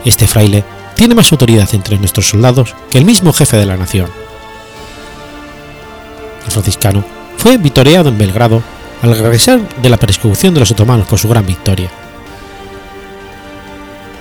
Este 0.04 0.28
fraile 0.28 0.62
tiene 0.94 1.16
más 1.16 1.32
autoridad 1.32 1.68
entre 1.72 1.98
nuestros 1.98 2.28
soldados 2.28 2.76
que 2.88 2.98
el 2.98 3.04
mismo 3.04 3.32
jefe 3.32 3.56
de 3.56 3.66
la 3.66 3.76
nación. 3.76 4.08
El 6.44 6.52
franciscano 6.52 7.04
fue 7.36 7.58
vitoreado 7.58 8.10
en 8.10 8.16
Belgrado 8.16 8.62
al 9.02 9.18
regresar 9.18 9.58
de 9.82 9.88
la 9.88 9.96
persecución 9.96 10.54
de 10.54 10.60
los 10.60 10.70
otomanos 10.70 11.08
por 11.08 11.18
su 11.18 11.28
gran 11.28 11.44
victoria. 11.44 11.90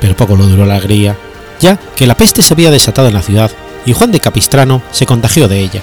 Pero 0.05 0.15
poco 0.15 0.35
lo 0.35 0.45
duró 0.45 0.67
la 0.67 0.75
alegría, 0.75 1.17
ya 1.59 1.79
que 1.95 2.05
la 2.05 2.13
peste 2.13 2.43
se 2.43 2.53
había 2.53 2.69
desatado 2.69 3.07
en 3.07 3.15
la 3.15 3.23
ciudad 3.23 3.49
y 3.87 3.93
Juan 3.93 4.11
de 4.11 4.19
Capistrano 4.19 4.83
se 4.91 5.07
contagió 5.07 5.47
de 5.47 5.59
ella, 5.59 5.81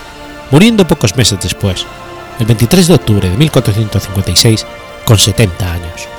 muriendo 0.53 0.87
pocos 0.87 1.17
meses 1.17 1.41
después, 1.43 1.85
el 2.39 2.47
23 2.47 2.87
de 2.87 2.95
octubre 2.95 3.29
de 3.29 3.37
1456, 3.37 4.65
con 5.05 5.19
70 5.19 5.73
años. 5.73 6.12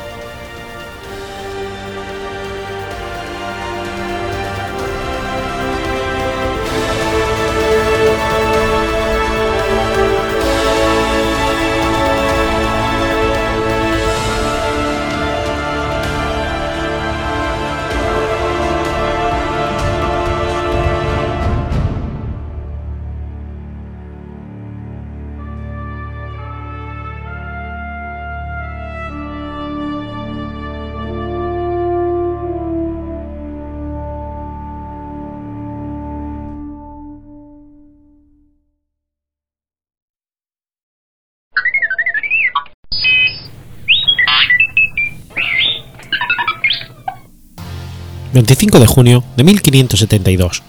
25 48.64 48.80
de 48.80 48.88
junio 48.88 49.24
de 49.36 49.44
1572. 49.44 50.64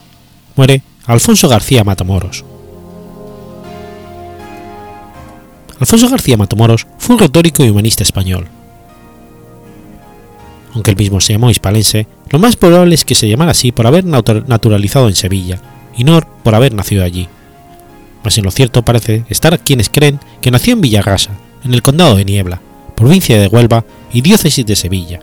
Muere 0.57 0.82
Alfonso 1.07 1.49
García 1.49 1.84
Matamoros. 1.84 2.45
Alfonso 5.78 6.09
García 6.09 6.36
Matamoros 6.36 6.88
fue 6.99 7.14
un 7.14 7.20
retórico 7.20 7.64
y 7.64 7.70
humanista 7.70 8.03
español. 8.03 8.49
Aunque 10.74 10.90
él 10.90 10.97
mismo 10.97 11.20
se 11.20 11.34
llamó 11.34 11.51
hispalense, 11.51 12.09
lo 12.30 12.40
más 12.40 12.57
probable 12.57 12.97
es 12.97 13.05
que 13.05 13.14
se 13.14 13.28
llamara 13.28 13.53
así 13.53 13.70
por 13.70 13.86
haber 13.86 14.05
naturalizado 14.05 15.07
en 15.07 15.14
Sevilla, 15.14 15.61
y 15.97 16.03
no 16.03 16.20
por 16.42 16.57
haber 16.57 16.74
nacido 16.74 17.05
allí. 17.05 17.28
Mas 18.24 18.36
en 18.38 18.45
lo 18.45 18.51
cierto 18.51 18.84
parece 18.84 19.24
estar 19.28 19.61
quienes 19.61 19.88
creen 19.88 20.18
que 20.40 20.51
nació 20.51 20.72
en 20.72 20.80
Villarrasa, 20.80 21.30
en 21.62 21.72
el 21.72 21.82
condado 21.82 22.16
de 22.16 22.24
Niebla, 22.24 22.61
provincia 22.97 23.40
de 23.40 23.47
Huelva 23.47 23.84
y 24.12 24.22
diócesis 24.22 24.66
de 24.66 24.74
Sevilla, 24.74 25.20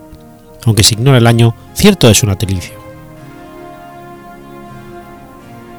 aunque 0.64 0.82
se 0.82 0.94
ignora 0.94 1.18
el 1.18 1.26
año 1.26 1.54
cierto 1.74 2.08
de 2.08 2.14
su 2.14 2.26
natalicio. 2.26 2.82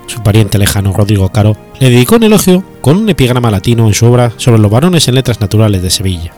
Su 0.08 0.22
pariente 0.22 0.58
lejano 0.58 0.94
Rodrigo 0.94 1.30
Caro 1.30 1.58
le 1.80 1.90
dedicó 1.90 2.18
un 2.18 2.24
elogio 2.24 2.64
con 2.82 2.98
un 2.98 3.10
epigrama 3.10 3.50
latino 3.50 3.88
en 3.88 3.94
su 3.94 4.06
obra 4.06 4.32
sobre 4.38 4.60
los 4.60 4.70
varones 4.70 5.08
en 5.08 5.16
letras 5.16 5.40
naturales 5.40 5.82
de 5.82 5.90
Sevilla. 5.90 6.34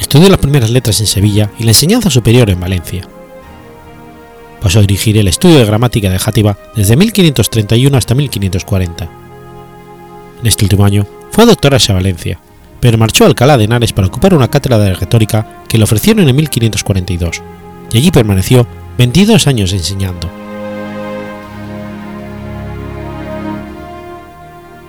Estudió 0.00 0.28
las 0.30 0.38
primeras 0.38 0.70
letras 0.70 1.00
en 1.00 1.06
Sevilla 1.06 1.50
y 1.58 1.64
la 1.64 1.70
enseñanza 1.70 2.10
superior 2.10 2.48
en 2.50 2.58
Valencia. 2.58 3.06
Pasó 4.60 4.78
a 4.78 4.82
dirigir 4.82 5.16
el 5.18 5.28
estudio 5.28 5.58
de 5.58 5.66
gramática 5.66 6.10
de 6.10 6.18
Játiva 6.18 6.56
desde 6.74 6.96
1531 6.96 7.96
hasta 7.96 8.14
1540. 8.14 9.08
En 10.40 10.46
este 10.46 10.64
último 10.64 10.84
año 10.84 11.06
fue 11.30 11.44
a 11.44 11.48
doctorarse 11.48 11.92
Valencia, 11.92 12.40
pero 12.80 12.98
marchó 12.98 13.24
a 13.24 13.26
Alcalá 13.26 13.56
de 13.56 13.64
Henares 13.64 13.92
para 13.92 14.08
ocupar 14.08 14.34
una 14.34 14.48
cátedra 14.48 14.78
de 14.78 14.94
retórica 14.94 15.62
que 15.68 15.78
le 15.78 15.84
ofrecieron 15.84 16.28
en 16.28 16.36
1542, 16.36 17.42
y 17.92 17.98
allí 17.98 18.10
permaneció 18.10 18.66
22 18.98 19.46
años 19.46 19.72
enseñando. 19.72 20.28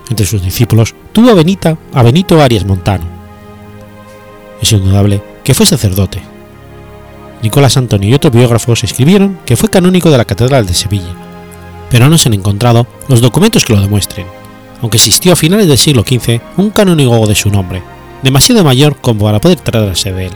Entre 0.08 0.26
sus 0.26 0.42
discípulos 0.42 0.94
tuvo 1.12 1.30
a, 1.30 1.34
Benita, 1.34 1.78
a 1.94 2.02
Benito 2.02 2.42
Arias 2.42 2.64
Montano. 2.64 3.04
Es 4.60 4.72
indudable 4.72 5.22
que 5.44 5.54
fue 5.54 5.66
sacerdote. 5.66 6.20
Nicolás 7.42 7.76
Antonio 7.76 8.10
y 8.10 8.14
otros 8.14 8.32
biógrafos 8.32 8.84
escribieron 8.84 9.38
que 9.46 9.56
fue 9.56 9.70
canónico 9.70 10.10
de 10.10 10.18
la 10.18 10.24
Catedral 10.24 10.66
de 10.66 10.74
Sevilla, 10.74 11.14
pero 11.90 12.08
no 12.08 12.18
se 12.18 12.28
han 12.28 12.34
encontrado 12.34 12.86
los 13.08 13.20
documentos 13.20 13.64
que 13.64 13.74
lo 13.74 13.80
demuestren, 13.80 14.26
aunque 14.80 14.96
existió 14.96 15.32
a 15.32 15.36
finales 15.36 15.68
del 15.68 15.78
siglo 15.78 16.02
XV 16.02 16.40
un 16.56 16.70
canónigo 16.70 17.26
de 17.26 17.34
su 17.34 17.50
nombre, 17.50 17.82
demasiado 18.22 18.64
mayor 18.64 18.96
como 19.00 19.24
para 19.24 19.40
poder 19.40 19.60
tratarse 19.60 20.12
de 20.12 20.26
él. 20.26 20.32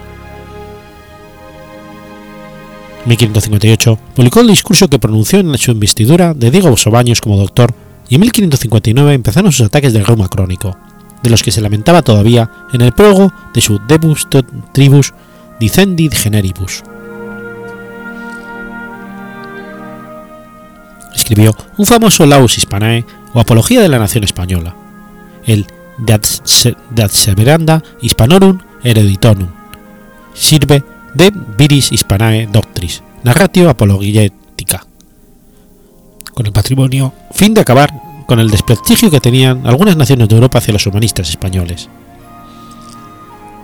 En 3.04 3.10
1558 3.10 3.98
publicó 4.14 4.40
el 4.40 4.46
discurso 4.46 4.88
que 4.88 4.98
pronunció 4.98 5.38
en 5.38 5.58
su 5.58 5.72
investidura 5.72 6.32
de 6.32 6.50
Diego 6.50 6.74
Sobaños 6.76 7.20
como 7.20 7.36
doctor 7.36 7.74
y 8.08 8.14
en 8.14 8.22
1559 8.22 9.14
empezaron 9.14 9.52
sus 9.52 9.66
ataques 9.66 9.92
del 9.92 10.06
reuma 10.06 10.28
crónico, 10.28 10.76
de 11.22 11.30
los 11.30 11.42
que 11.42 11.50
se 11.50 11.60
lamentaba 11.60 12.02
todavía 12.02 12.50
en 12.72 12.80
el 12.80 12.92
prólogo 12.92 13.32
de 13.52 13.60
su 13.60 13.78
Debus 13.86 14.26
Tribus 14.72 15.12
Dicendi 15.60 16.08
Generibus. 16.10 16.82
Escribió 21.14 21.54
un 21.76 21.86
famoso 21.86 22.26
Laus 22.26 22.58
Hispanae 22.58 23.04
o 23.34 23.40
Apología 23.40 23.82
de 23.82 23.88
la 23.88 23.98
Nación 23.98 24.24
Española, 24.24 24.74
el 25.44 25.66
De 25.98 26.14
Adseveranda 27.02 27.82
Hispanorum 28.00 28.60
Hereditonum, 28.82 29.48
sirve 30.32 30.82
de 31.14 31.32
Viris 31.58 31.92
Hispanae 31.92 32.46
Doctris, 32.46 33.02
Narratio 33.22 33.68
Apologetica 33.68 34.86
con 36.34 36.46
el 36.46 36.52
patrimonio, 36.52 37.12
fin 37.32 37.54
de 37.54 37.60
acabar 37.60 37.92
con 38.26 38.40
el 38.40 38.50
desprestigio 38.50 39.10
que 39.10 39.20
tenían 39.20 39.66
algunas 39.66 39.96
naciones 39.96 40.28
de 40.28 40.34
Europa 40.34 40.58
hacia 40.58 40.72
los 40.72 40.86
humanistas 40.86 41.28
españoles. 41.30 41.88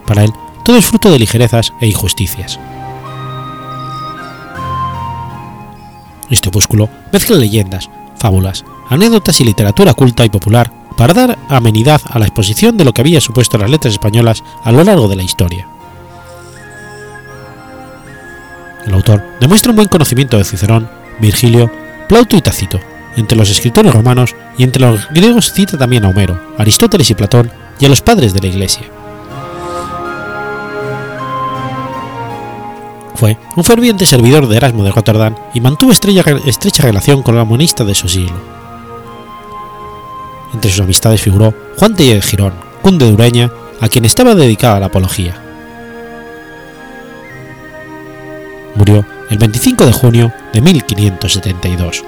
Para 0.06 0.24
él, 0.24 0.32
todo 0.64 0.76
es 0.76 0.86
fruto 0.86 1.10
de 1.10 1.18
ligerezas 1.18 1.72
e 1.80 1.86
injusticias. 1.86 2.60
Este 6.30 6.48
opúsculo 6.48 6.88
mezcla 7.12 7.36
leyendas, 7.36 7.90
fábulas, 8.20 8.64
anécdotas 8.88 9.40
y 9.40 9.44
literatura 9.44 9.94
culta 9.94 10.24
y 10.24 10.28
popular 10.28 10.70
para 10.96 11.14
dar 11.14 11.38
amenidad 11.48 12.00
a 12.10 12.18
la 12.18 12.26
exposición 12.26 12.76
de 12.76 12.84
lo 12.84 12.92
que 12.92 13.00
había 13.00 13.20
supuesto 13.20 13.58
las 13.58 13.70
letras 13.70 13.94
españolas 13.94 14.44
a 14.62 14.70
lo 14.70 14.84
largo 14.84 15.08
de 15.08 15.16
la 15.16 15.22
historia. 15.22 15.66
El 18.86 18.94
autor 18.94 19.24
demuestra 19.40 19.70
un 19.70 19.76
buen 19.76 19.88
conocimiento 19.88 20.36
de 20.36 20.44
Cicerón, 20.44 20.88
Virgilio 21.20 21.70
Plauto 22.08 22.36
y 22.36 22.42
Tácito, 22.42 22.78
entre 23.16 23.38
los 23.38 23.50
escritores 23.50 23.92
romanos 23.92 24.34
y 24.58 24.64
entre 24.64 24.82
los 24.82 25.08
griegos 25.08 25.52
cita 25.52 25.78
también 25.78 26.04
a 26.04 26.08
Homero, 26.08 26.40
Aristóteles 26.58 27.10
y 27.10 27.14
Platón 27.14 27.50
y 27.78 27.86
a 27.86 27.88
los 27.88 28.02
padres 28.02 28.34
de 28.34 28.40
la 28.40 28.48
Iglesia. 28.48 28.99
Fue 33.20 33.36
un 33.54 33.64
ferviente 33.64 34.06
servidor 34.06 34.48
de 34.48 34.56
Erasmo 34.56 34.82
de 34.82 34.92
Rotterdam 34.92 35.34
y 35.52 35.60
mantuvo 35.60 35.92
estrecha 35.92 36.82
relación 36.82 37.22
con 37.22 37.36
el 37.36 37.42
humanista 37.42 37.84
de 37.84 37.94
su 37.94 38.08
siglo. 38.08 38.40
Entre 40.54 40.70
sus 40.70 40.80
amistades 40.80 41.20
figuró 41.20 41.52
Juan 41.76 41.94
de 41.96 42.22
Girón, 42.22 42.54
conde 42.80 43.04
de 43.04 43.12
Ureña, 43.12 43.50
a 43.78 43.90
quien 43.90 44.06
estaba 44.06 44.34
dedicada 44.34 44.80
la 44.80 44.86
apología. 44.86 45.38
Murió 48.74 49.04
el 49.28 49.36
25 49.36 49.84
de 49.84 49.92
junio 49.92 50.32
de 50.54 50.62
1572. 50.62 52.02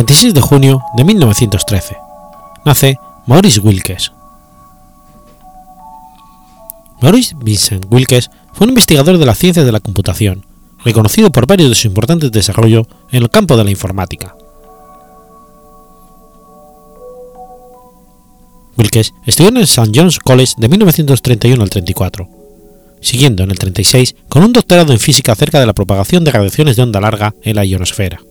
26 0.00 0.32
de 0.32 0.40
junio 0.40 0.82
de 0.96 1.04
1913. 1.04 1.94
Nace 2.64 2.98
Maurice 3.26 3.60
Wilkes. 3.60 4.10
Maurice 7.02 7.34
Vincent 7.38 7.84
Wilkes 7.90 8.30
fue 8.54 8.64
un 8.64 8.70
investigador 8.70 9.18
de 9.18 9.26
las 9.26 9.36
ciencias 9.36 9.66
de 9.66 9.72
la 9.72 9.80
computación, 9.80 10.46
reconocido 10.86 11.30
por 11.30 11.46
varios 11.46 11.68
de 11.68 11.74
sus 11.74 11.84
importantes 11.84 12.32
desarrollos 12.32 12.86
en 13.10 13.22
el 13.22 13.28
campo 13.28 13.58
de 13.58 13.64
la 13.64 13.70
informática. 13.70 14.34
Wilkes 18.78 19.12
estudió 19.26 19.50
en 19.50 19.58
el 19.58 19.64
St. 19.64 19.92
John's 19.94 20.18
College 20.18 20.54
de 20.56 20.68
1931 20.70 21.62
al 21.62 21.68
34, 21.68 22.26
siguiendo 23.02 23.42
en 23.42 23.50
el 23.50 23.58
36 23.58 24.16
con 24.30 24.44
un 24.44 24.54
doctorado 24.54 24.94
en 24.94 24.98
física 24.98 25.32
acerca 25.32 25.60
de 25.60 25.66
la 25.66 25.74
propagación 25.74 26.24
de 26.24 26.30
radiaciones 26.30 26.76
de 26.76 26.84
onda 26.84 27.02
larga 27.02 27.34
en 27.42 27.56
la 27.56 27.66
ionosfera. 27.66 28.22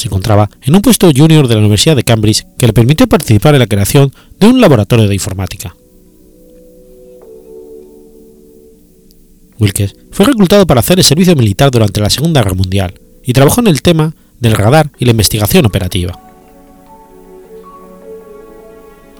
Se 0.00 0.08
encontraba 0.08 0.48
en 0.62 0.74
un 0.74 0.80
puesto 0.80 1.10
junior 1.14 1.46
de 1.46 1.56
la 1.56 1.60
Universidad 1.60 1.94
de 1.94 2.04
Cambridge 2.04 2.46
que 2.56 2.66
le 2.66 2.72
permitió 2.72 3.06
participar 3.06 3.54
en 3.54 3.58
la 3.58 3.66
creación 3.66 4.10
de 4.38 4.46
un 4.46 4.58
laboratorio 4.58 5.06
de 5.06 5.12
informática. 5.12 5.76
Wilkes 9.58 9.94
fue 10.10 10.24
reclutado 10.24 10.66
para 10.66 10.80
hacer 10.80 10.96
el 10.96 11.04
servicio 11.04 11.36
militar 11.36 11.70
durante 11.70 12.00
la 12.00 12.08
Segunda 12.08 12.40
Guerra 12.40 12.54
Mundial 12.54 12.98
y 13.22 13.34
trabajó 13.34 13.60
en 13.60 13.66
el 13.66 13.82
tema 13.82 14.14
del 14.38 14.54
radar 14.54 14.90
y 14.98 15.04
la 15.04 15.10
investigación 15.10 15.66
operativa. 15.66 16.12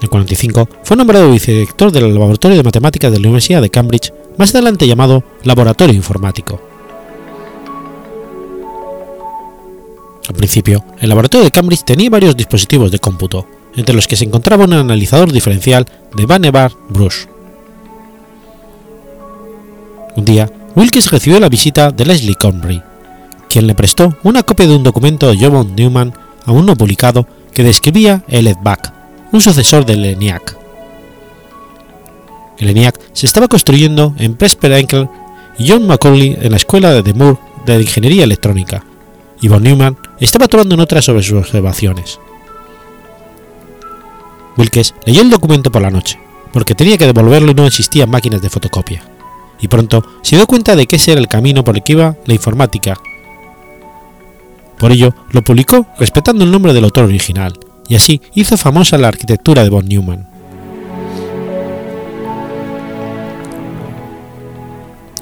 En 0.01 0.09
1945 0.09 0.67
fue 0.83 0.97
nombrado 0.97 1.31
vicedirector 1.31 1.93
del 1.93 2.15
Laboratorio 2.15 2.57
de 2.57 2.63
Matemáticas 2.63 3.13
de 3.13 3.21
la 3.21 3.27
Universidad 3.27 3.61
de 3.61 3.69
Cambridge, 3.69 4.15
más 4.39 4.55
adelante 4.55 4.87
llamado 4.87 5.25
Laboratorio 5.45 5.95
Informático. 5.95 6.70
Al 10.31 10.37
principio, 10.37 10.85
el 11.01 11.09
laboratorio 11.09 11.45
de 11.45 11.51
Cambridge 11.51 11.83
tenía 11.83 12.09
varios 12.09 12.37
dispositivos 12.37 12.93
de 12.93 13.01
cómputo, 13.01 13.49
entre 13.75 13.97
los 13.97 14.07
que 14.07 14.15
se 14.15 14.25
encontraba 14.25 14.65
un 14.65 14.75
analizador 14.75 15.33
diferencial 15.33 15.87
de 16.15 16.25
Vannevar 16.25 16.71
Brush. 16.89 17.25
Un 20.15 20.25
día, 20.25 20.49
Wilkes 20.77 21.11
recibió 21.11 21.41
la 21.41 21.49
visita 21.49 21.91
de 21.91 22.07
Leslie 22.07 22.37
Conbury, 22.37 22.81
quien 23.49 23.67
le 23.67 23.75
prestó 23.75 24.17
una 24.23 24.45
copia 24.45 24.69
de 24.69 24.77
un 24.77 24.85
documento 24.85 25.29
de 25.29 25.37
John 25.37 25.75
Newman 25.75 26.15
aún 26.47 26.65
no 26.65 26.77
publicado 26.77 27.27
que 27.53 27.65
describía 27.65 28.23
el 28.29 28.47
EDVAC, 28.47 28.93
un 29.33 29.41
sucesor 29.41 29.85
del 29.85 30.05
ENIAC. 30.05 30.57
El 32.57 32.71
ENIAC 32.71 33.01
se 33.15 33.27
estaba 33.27 33.49
construyendo 33.49 34.15
en 34.17 34.37
Presper 34.37 34.71
Enkel 34.75 35.09
y 35.59 35.69
John 35.69 35.89
Macaulay 35.89 36.39
en 36.41 36.53
la 36.53 36.57
escuela 36.57 37.03
de 37.03 37.15
Moore 37.15 37.41
de 37.67 37.81
Ingeniería 37.81 38.23
Electrónica, 38.23 38.85
y 39.41 39.49
von 39.49 39.65
estaba 40.25 40.49
tomando 40.49 40.77
notas 40.77 41.05
sobre 41.05 41.23
sus 41.23 41.39
observaciones. 41.39 42.21
Wilkes 44.57 44.95
leyó 45.07 45.23
el 45.23 45.31
documento 45.31 45.71
por 45.71 45.83
la 45.83 45.91
noche, 45.91 46.19
porque 46.53 46.75
tenía 46.75 46.99
que 46.99 47.07
devolverlo 47.07 47.53
y 47.53 47.55
no 47.55 47.67
existían 47.67 48.11
máquinas 48.11 48.43
de 48.43 48.51
fotocopia, 48.51 49.03
y 49.61 49.69
pronto 49.69 50.05
se 50.23 50.37
dio 50.37 50.47
cuenta 50.47 50.77
de 50.77 50.87
que 50.87 50.97
ese 50.97 51.13
era 51.13 51.21
el 51.21 51.29
camino 51.29 51.65
por 51.65 51.77
el 51.77 51.83
que 51.83 51.93
iba 51.93 52.17
la 52.27 52.35
informática. 52.35 52.99
Por 54.79 54.93
ello, 54.93 55.15
lo 55.31 55.43
publicó 55.43 55.87
respetando 55.99 56.45
el 56.45 56.51
nombre 56.51 56.73
del 56.73 56.85
autor 56.85 57.05
original, 57.05 57.59
y 57.89 57.95
así 57.95 58.21
hizo 58.35 58.57
famosa 58.57 58.99
la 58.99 59.09
arquitectura 59.09 59.63
de 59.63 59.71
von 59.71 59.87
Neumann. 59.87 60.29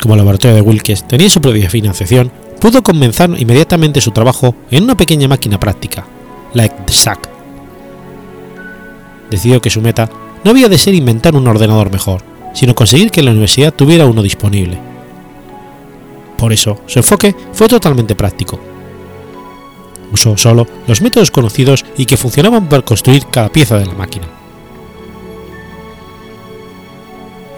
Como 0.02 0.16
laboratorio 0.16 0.54
de 0.54 0.62
Wilkes 0.62 1.06
tenía 1.06 1.28
su 1.28 1.40
propia 1.40 1.68
financiación, 1.68 2.30
pudo 2.60 2.82
comenzar 2.82 3.30
inmediatamente 3.38 4.00
su 4.00 4.10
trabajo 4.10 4.54
en 4.70 4.84
una 4.84 4.96
pequeña 4.96 5.28
máquina 5.28 5.58
práctica, 5.58 6.06
la 6.54 6.64
EXAC. 6.64 7.28
Decidió 9.30 9.60
que 9.60 9.70
su 9.70 9.80
meta 9.80 10.10
no 10.44 10.50
había 10.50 10.68
de 10.68 10.78
ser 10.78 10.94
inventar 10.94 11.34
un 11.34 11.46
ordenador 11.46 11.90
mejor, 11.90 12.22
sino 12.54 12.74
conseguir 12.74 13.10
que 13.10 13.22
la 13.22 13.30
universidad 13.30 13.74
tuviera 13.74 14.06
uno 14.06 14.22
disponible. 14.22 14.78
Por 16.36 16.52
eso, 16.52 16.80
su 16.86 17.00
enfoque 17.00 17.34
fue 17.52 17.68
totalmente 17.68 18.14
práctico. 18.14 18.60
Usó 20.12 20.36
solo 20.36 20.66
los 20.86 21.02
métodos 21.02 21.30
conocidos 21.30 21.84
y 21.96 22.06
que 22.06 22.16
funcionaban 22.16 22.68
para 22.68 22.82
construir 22.82 23.26
cada 23.26 23.50
pieza 23.50 23.78
de 23.78 23.86
la 23.86 23.94
máquina. 23.94 24.26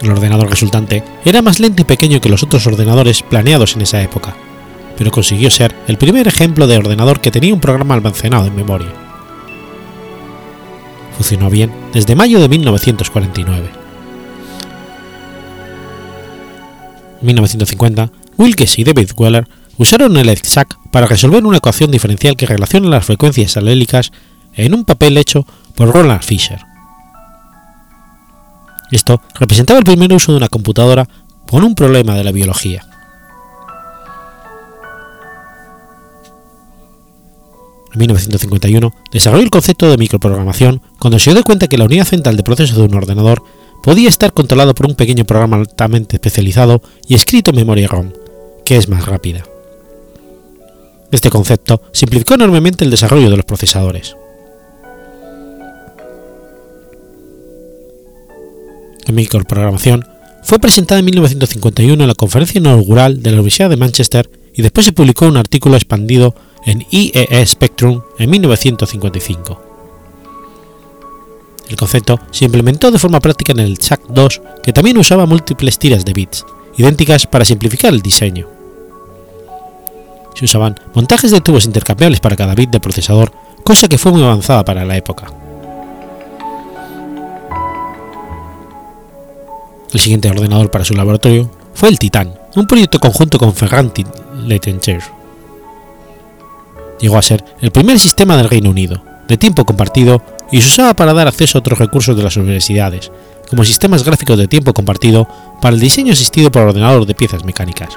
El 0.00 0.10
ordenador 0.10 0.48
resultante 0.48 1.04
era 1.24 1.42
más 1.42 1.60
lento 1.60 1.82
y 1.82 1.84
pequeño 1.84 2.20
que 2.20 2.30
los 2.30 2.42
otros 2.42 2.66
ordenadores 2.66 3.22
planeados 3.22 3.76
en 3.76 3.82
esa 3.82 4.02
época, 4.02 4.34
pero 5.00 5.10
consiguió 5.10 5.50
ser 5.50 5.74
el 5.86 5.96
primer 5.96 6.28
ejemplo 6.28 6.66
de 6.66 6.76
ordenador 6.76 7.22
que 7.22 7.30
tenía 7.30 7.54
un 7.54 7.60
programa 7.60 7.94
almacenado 7.94 8.44
en 8.44 8.54
memoria. 8.54 8.92
Funcionó 11.16 11.48
bien 11.48 11.72
desde 11.94 12.14
mayo 12.14 12.38
de 12.38 12.50
1949. 12.50 13.70
En 17.18 17.26
1950, 17.26 18.12
Wilkes 18.36 18.78
y 18.78 18.84
David 18.84 19.12
Weller 19.16 19.48
usaron 19.78 20.18
el 20.18 20.28
EXAC 20.28 20.76
para 20.90 21.06
resolver 21.06 21.46
una 21.46 21.56
ecuación 21.56 21.90
diferencial 21.90 22.36
que 22.36 22.44
relaciona 22.44 22.90
las 22.90 23.06
frecuencias 23.06 23.56
alélicas 23.56 24.12
en 24.52 24.74
un 24.74 24.84
papel 24.84 25.16
hecho 25.16 25.46
por 25.76 25.94
Roland 25.94 26.22
Fisher. 26.22 26.60
Esto 28.90 29.22
representaba 29.38 29.78
el 29.78 29.86
primer 29.86 30.12
uso 30.12 30.32
de 30.32 30.36
una 30.36 30.48
computadora 30.48 31.08
con 31.46 31.64
un 31.64 31.74
problema 31.74 32.14
de 32.16 32.24
la 32.24 32.32
biología. 32.32 32.89
En 37.92 37.98
1951 37.98 38.94
desarrolló 39.12 39.42
el 39.42 39.50
concepto 39.50 39.90
de 39.90 39.96
microprogramación 39.96 40.80
cuando 40.98 41.18
se 41.18 41.32
dio 41.32 41.42
cuenta 41.42 41.66
que 41.66 41.78
la 41.78 41.86
unidad 41.86 42.04
central 42.04 42.36
de 42.36 42.42
proceso 42.42 42.76
de 42.76 42.82
un 42.82 42.94
ordenador 42.94 43.42
podía 43.82 44.08
estar 44.08 44.32
controlado 44.32 44.74
por 44.74 44.86
un 44.86 44.94
pequeño 44.94 45.24
programa 45.24 45.56
altamente 45.56 46.16
especializado 46.16 46.82
y 47.08 47.14
escrito 47.14 47.50
en 47.50 47.56
memoria 47.56 47.88
ROM, 47.88 48.12
que 48.64 48.76
es 48.76 48.88
más 48.88 49.06
rápida. 49.06 49.44
Este 51.10 51.30
concepto 51.30 51.82
simplificó 51.92 52.34
enormemente 52.34 52.84
el 52.84 52.90
desarrollo 52.90 53.30
de 53.30 53.36
los 53.36 53.44
procesadores. 53.44 54.16
La 59.06 59.14
microprogramación 59.14 60.06
fue 60.44 60.60
presentada 60.60 61.00
en 61.00 61.06
1951 61.06 62.00
en 62.00 62.08
la 62.08 62.14
conferencia 62.14 62.60
inaugural 62.60 63.22
de 63.22 63.30
la 63.30 63.36
Universidad 63.36 63.70
de 63.70 63.76
Manchester 63.76 64.30
y 64.54 64.62
después 64.62 64.86
se 64.86 64.92
publicó 64.92 65.26
un 65.26 65.36
artículo 65.36 65.74
expandido 65.74 66.34
en 66.64 66.86
IEE 66.90 67.46
Spectrum 67.46 68.02
en 68.18 68.30
1955. 68.30 69.60
El 71.70 71.76
concepto 71.76 72.18
se 72.32 72.46
implementó 72.46 72.90
de 72.90 72.98
forma 72.98 73.20
práctica 73.20 73.52
en 73.52 73.60
el 73.60 73.78
SAC-2, 73.78 74.60
que 74.62 74.72
también 74.72 74.98
usaba 74.98 75.24
múltiples 75.24 75.78
tiras 75.78 76.04
de 76.04 76.12
bits, 76.12 76.44
idénticas 76.76 77.26
para 77.26 77.44
simplificar 77.44 77.92
el 77.92 78.02
diseño. 78.02 78.48
Se 80.34 80.44
usaban 80.44 80.78
montajes 80.94 81.30
de 81.30 81.40
tubos 81.40 81.66
intercambiables 81.66 82.18
para 82.18 82.36
cada 82.36 82.54
bit 82.54 82.70
de 82.70 82.80
procesador, 82.80 83.32
cosa 83.62 83.88
que 83.88 83.98
fue 83.98 84.10
muy 84.10 84.22
avanzada 84.22 84.64
para 84.64 84.84
la 84.84 84.96
época. 84.96 85.32
El 89.92 90.00
siguiente 90.00 90.30
ordenador 90.30 90.70
para 90.70 90.84
su 90.84 90.94
laboratorio 90.94 91.50
fue 91.74 91.88
el 91.88 91.98
Titan, 91.98 92.34
un 92.56 92.66
proyecto 92.66 92.98
conjunto 92.98 93.38
con 93.38 93.54
Ferranti 93.54 94.04
Lettenger. 94.44 95.19
Llegó 97.00 97.16
a 97.16 97.22
ser 97.22 97.44
el 97.60 97.70
primer 97.70 97.98
sistema 97.98 98.36
del 98.36 98.50
Reino 98.50 98.70
Unido, 98.70 99.02
de 99.26 99.36
tiempo 99.36 99.64
compartido, 99.64 100.22
y 100.52 100.60
se 100.60 100.68
usaba 100.68 100.94
para 100.94 101.14
dar 101.14 101.28
acceso 101.28 101.56
a 101.56 101.60
otros 101.60 101.78
recursos 101.78 102.16
de 102.16 102.22
las 102.22 102.36
universidades, 102.36 103.10
como 103.48 103.64
sistemas 103.64 104.04
gráficos 104.04 104.36
de 104.38 104.48
tiempo 104.48 104.74
compartido 104.74 105.26
para 105.60 105.74
el 105.74 105.80
diseño 105.80 106.12
asistido 106.12 106.50
por 106.50 106.62
ordenador 106.62 107.06
de 107.06 107.14
piezas 107.14 107.44
mecánicas. 107.44 107.96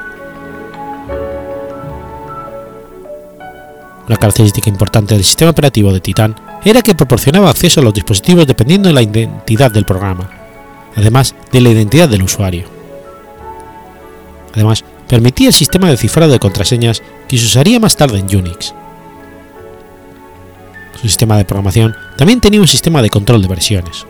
Una 4.07 4.17
característica 4.17 4.69
importante 4.69 5.13
del 5.13 5.23
sistema 5.23 5.51
operativo 5.51 5.93
de 5.93 6.01
Titan 6.01 6.35
era 6.65 6.81
que 6.81 6.95
proporcionaba 6.95 7.49
acceso 7.49 7.79
a 7.79 7.83
los 7.83 7.93
dispositivos 7.93 8.45
dependiendo 8.45 8.89
de 8.89 8.93
la 8.93 9.01
identidad 9.01 9.71
del 9.71 9.85
programa, 9.85 10.29
además 10.95 11.33
de 11.51 11.61
la 11.61 11.69
identidad 11.69 12.09
del 12.09 12.23
usuario. 12.23 12.65
Además, 14.53 14.83
permitía 15.07 15.47
el 15.47 15.53
sistema 15.53 15.89
de 15.89 15.97
cifrado 15.97 16.31
de 16.31 16.39
contraseñas 16.39 17.01
que 17.27 17.37
se 17.37 17.45
usaría 17.45 17.79
más 17.79 17.95
tarde 17.95 18.19
en 18.19 18.35
Unix. 18.35 18.73
Su 21.03 21.09
sistema 21.09 21.35
de 21.35 21.43
programación 21.43 21.97
también 22.15 22.39
tenía 22.39 22.61
un 22.61 22.67
sistema 22.67 23.01
de 23.01 23.09
control 23.09 23.41
de 23.41 23.49
versiones. 23.49 24.05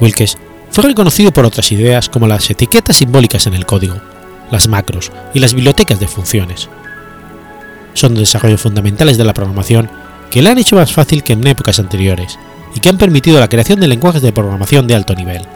Wilkes 0.00 0.36
fue 0.72 0.82
reconocido 0.82 1.30
por 1.32 1.44
otras 1.44 1.70
ideas 1.70 2.08
como 2.08 2.26
las 2.26 2.50
etiquetas 2.50 2.96
simbólicas 2.96 3.46
en 3.46 3.54
el 3.54 3.64
código, 3.64 3.94
las 4.50 4.66
macros 4.66 5.12
y 5.34 5.38
las 5.38 5.54
bibliotecas 5.54 6.00
de 6.00 6.08
funciones. 6.08 6.68
Son 7.94 8.12
desarrollos 8.16 8.60
fundamentales 8.60 9.16
de 9.16 9.24
la 9.24 9.34
programación 9.34 9.88
que 10.32 10.42
le 10.42 10.50
han 10.50 10.58
hecho 10.58 10.74
más 10.74 10.92
fácil 10.92 11.22
que 11.22 11.34
en 11.34 11.46
épocas 11.46 11.78
anteriores 11.78 12.40
y 12.74 12.80
que 12.80 12.88
han 12.88 12.98
permitido 12.98 13.38
la 13.38 13.48
creación 13.48 13.78
de 13.78 13.86
lenguajes 13.86 14.22
de 14.22 14.32
programación 14.32 14.88
de 14.88 14.96
alto 14.96 15.14
nivel. 15.14 15.46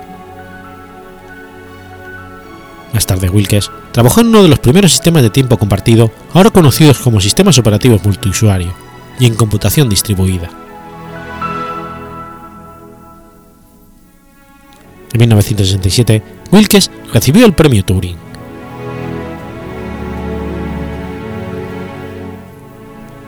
Más 2.92 3.06
tarde, 3.06 3.30
Wilkes 3.30 3.70
trabajó 3.90 4.20
en 4.20 4.28
uno 4.28 4.42
de 4.42 4.48
los 4.48 4.58
primeros 4.58 4.92
sistemas 4.92 5.22
de 5.22 5.30
tiempo 5.30 5.56
compartido, 5.56 6.10
ahora 6.34 6.50
conocidos 6.50 6.98
como 6.98 7.20
sistemas 7.20 7.58
operativos 7.58 8.04
multiusuario, 8.04 8.74
y 9.18 9.26
en 9.26 9.34
computación 9.34 9.88
distribuida. 9.88 10.50
En 15.12 15.18
1967, 15.18 16.22
Wilkes 16.50 16.90
recibió 17.12 17.46
el 17.46 17.54
premio 17.54 17.84
Turing. 17.84 18.16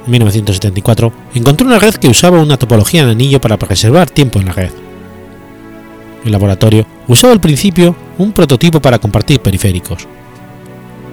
En 0.04 0.10
1974, 0.10 1.12
encontró 1.34 1.66
una 1.66 1.78
red 1.78 1.94
que 1.94 2.08
usaba 2.08 2.40
una 2.40 2.58
topología 2.58 3.06
de 3.06 3.12
anillo 3.12 3.40
para 3.40 3.58
preservar 3.58 4.10
tiempo 4.10 4.38
en 4.38 4.46
la 4.46 4.52
red. 4.52 4.83
El 6.24 6.32
laboratorio 6.32 6.86
usaba 7.06 7.32
al 7.32 7.40
principio 7.40 7.94
un 8.18 8.32
prototipo 8.32 8.80
para 8.80 8.98
compartir 8.98 9.40
periféricos. 9.40 10.08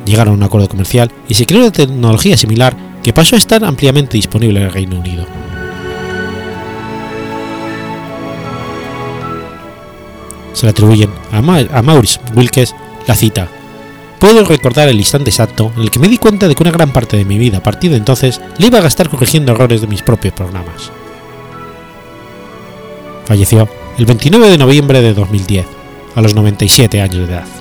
Llegaron 0.05 0.33
a 0.33 0.37
un 0.37 0.43
acuerdo 0.43 0.69
comercial 0.69 1.11
y 1.27 1.33
se 1.33 1.45
creó 1.45 1.61
una 1.61 1.71
tecnología 1.71 2.37
similar 2.37 2.75
que 3.03 3.13
pasó 3.13 3.35
a 3.35 3.39
estar 3.39 3.63
ampliamente 3.63 4.17
disponible 4.17 4.59
en 4.59 4.65
el 4.67 4.73
Reino 4.73 4.99
Unido. 4.99 5.25
Se 10.53 10.65
le 10.65 10.71
atribuyen 10.71 11.09
a, 11.31 11.41
Maurice 11.81 12.19
Wilkes 12.35 12.75
la 13.07 13.15
cita. 13.15 13.47
Puedo 14.19 14.45
recordar 14.45 14.87
el 14.87 14.97
instante 14.97 15.29
exacto 15.29 15.71
en 15.75 15.83
el 15.83 15.91
que 15.91 15.99
me 15.99 16.07
di 16.07 16.17
cuenta 16.17 16.47
de 16.47 16.55
que 16.55 16.63
una 16.63 16.71
gran 16.71 16.91
parte 16.91 17.17
de 17.17 17.25
mi 17.25 17.37
vida 17.37 17.57
a 17.57 17.63
partir 17.63 17.91
de 17.91 17.97
entonces 17.97 18.39
le 18.59 18.67
iba 18.67 18.77
a 18.77 18.83
gastar 18.83 19.09
corrigiendo 19.09 19.51
errores 19.51 19.81
de 19.81 19.87
mis 19.87 20.03
propios 20.03 20.33
programas. 20.33 20.91
Falleció 23.25 23.80
el 24.01 24.07
29 24.07 24.49
de 24.49 24.57
noviembre 24.57 24.99
de 24.99 25.13
2010, 25.13 25.67
a 26.15 26.21
los 26.21 26.33
97 26.33 27.01
años 27.01 27.27
de 27.27 27.33
edad. 27.35 27.60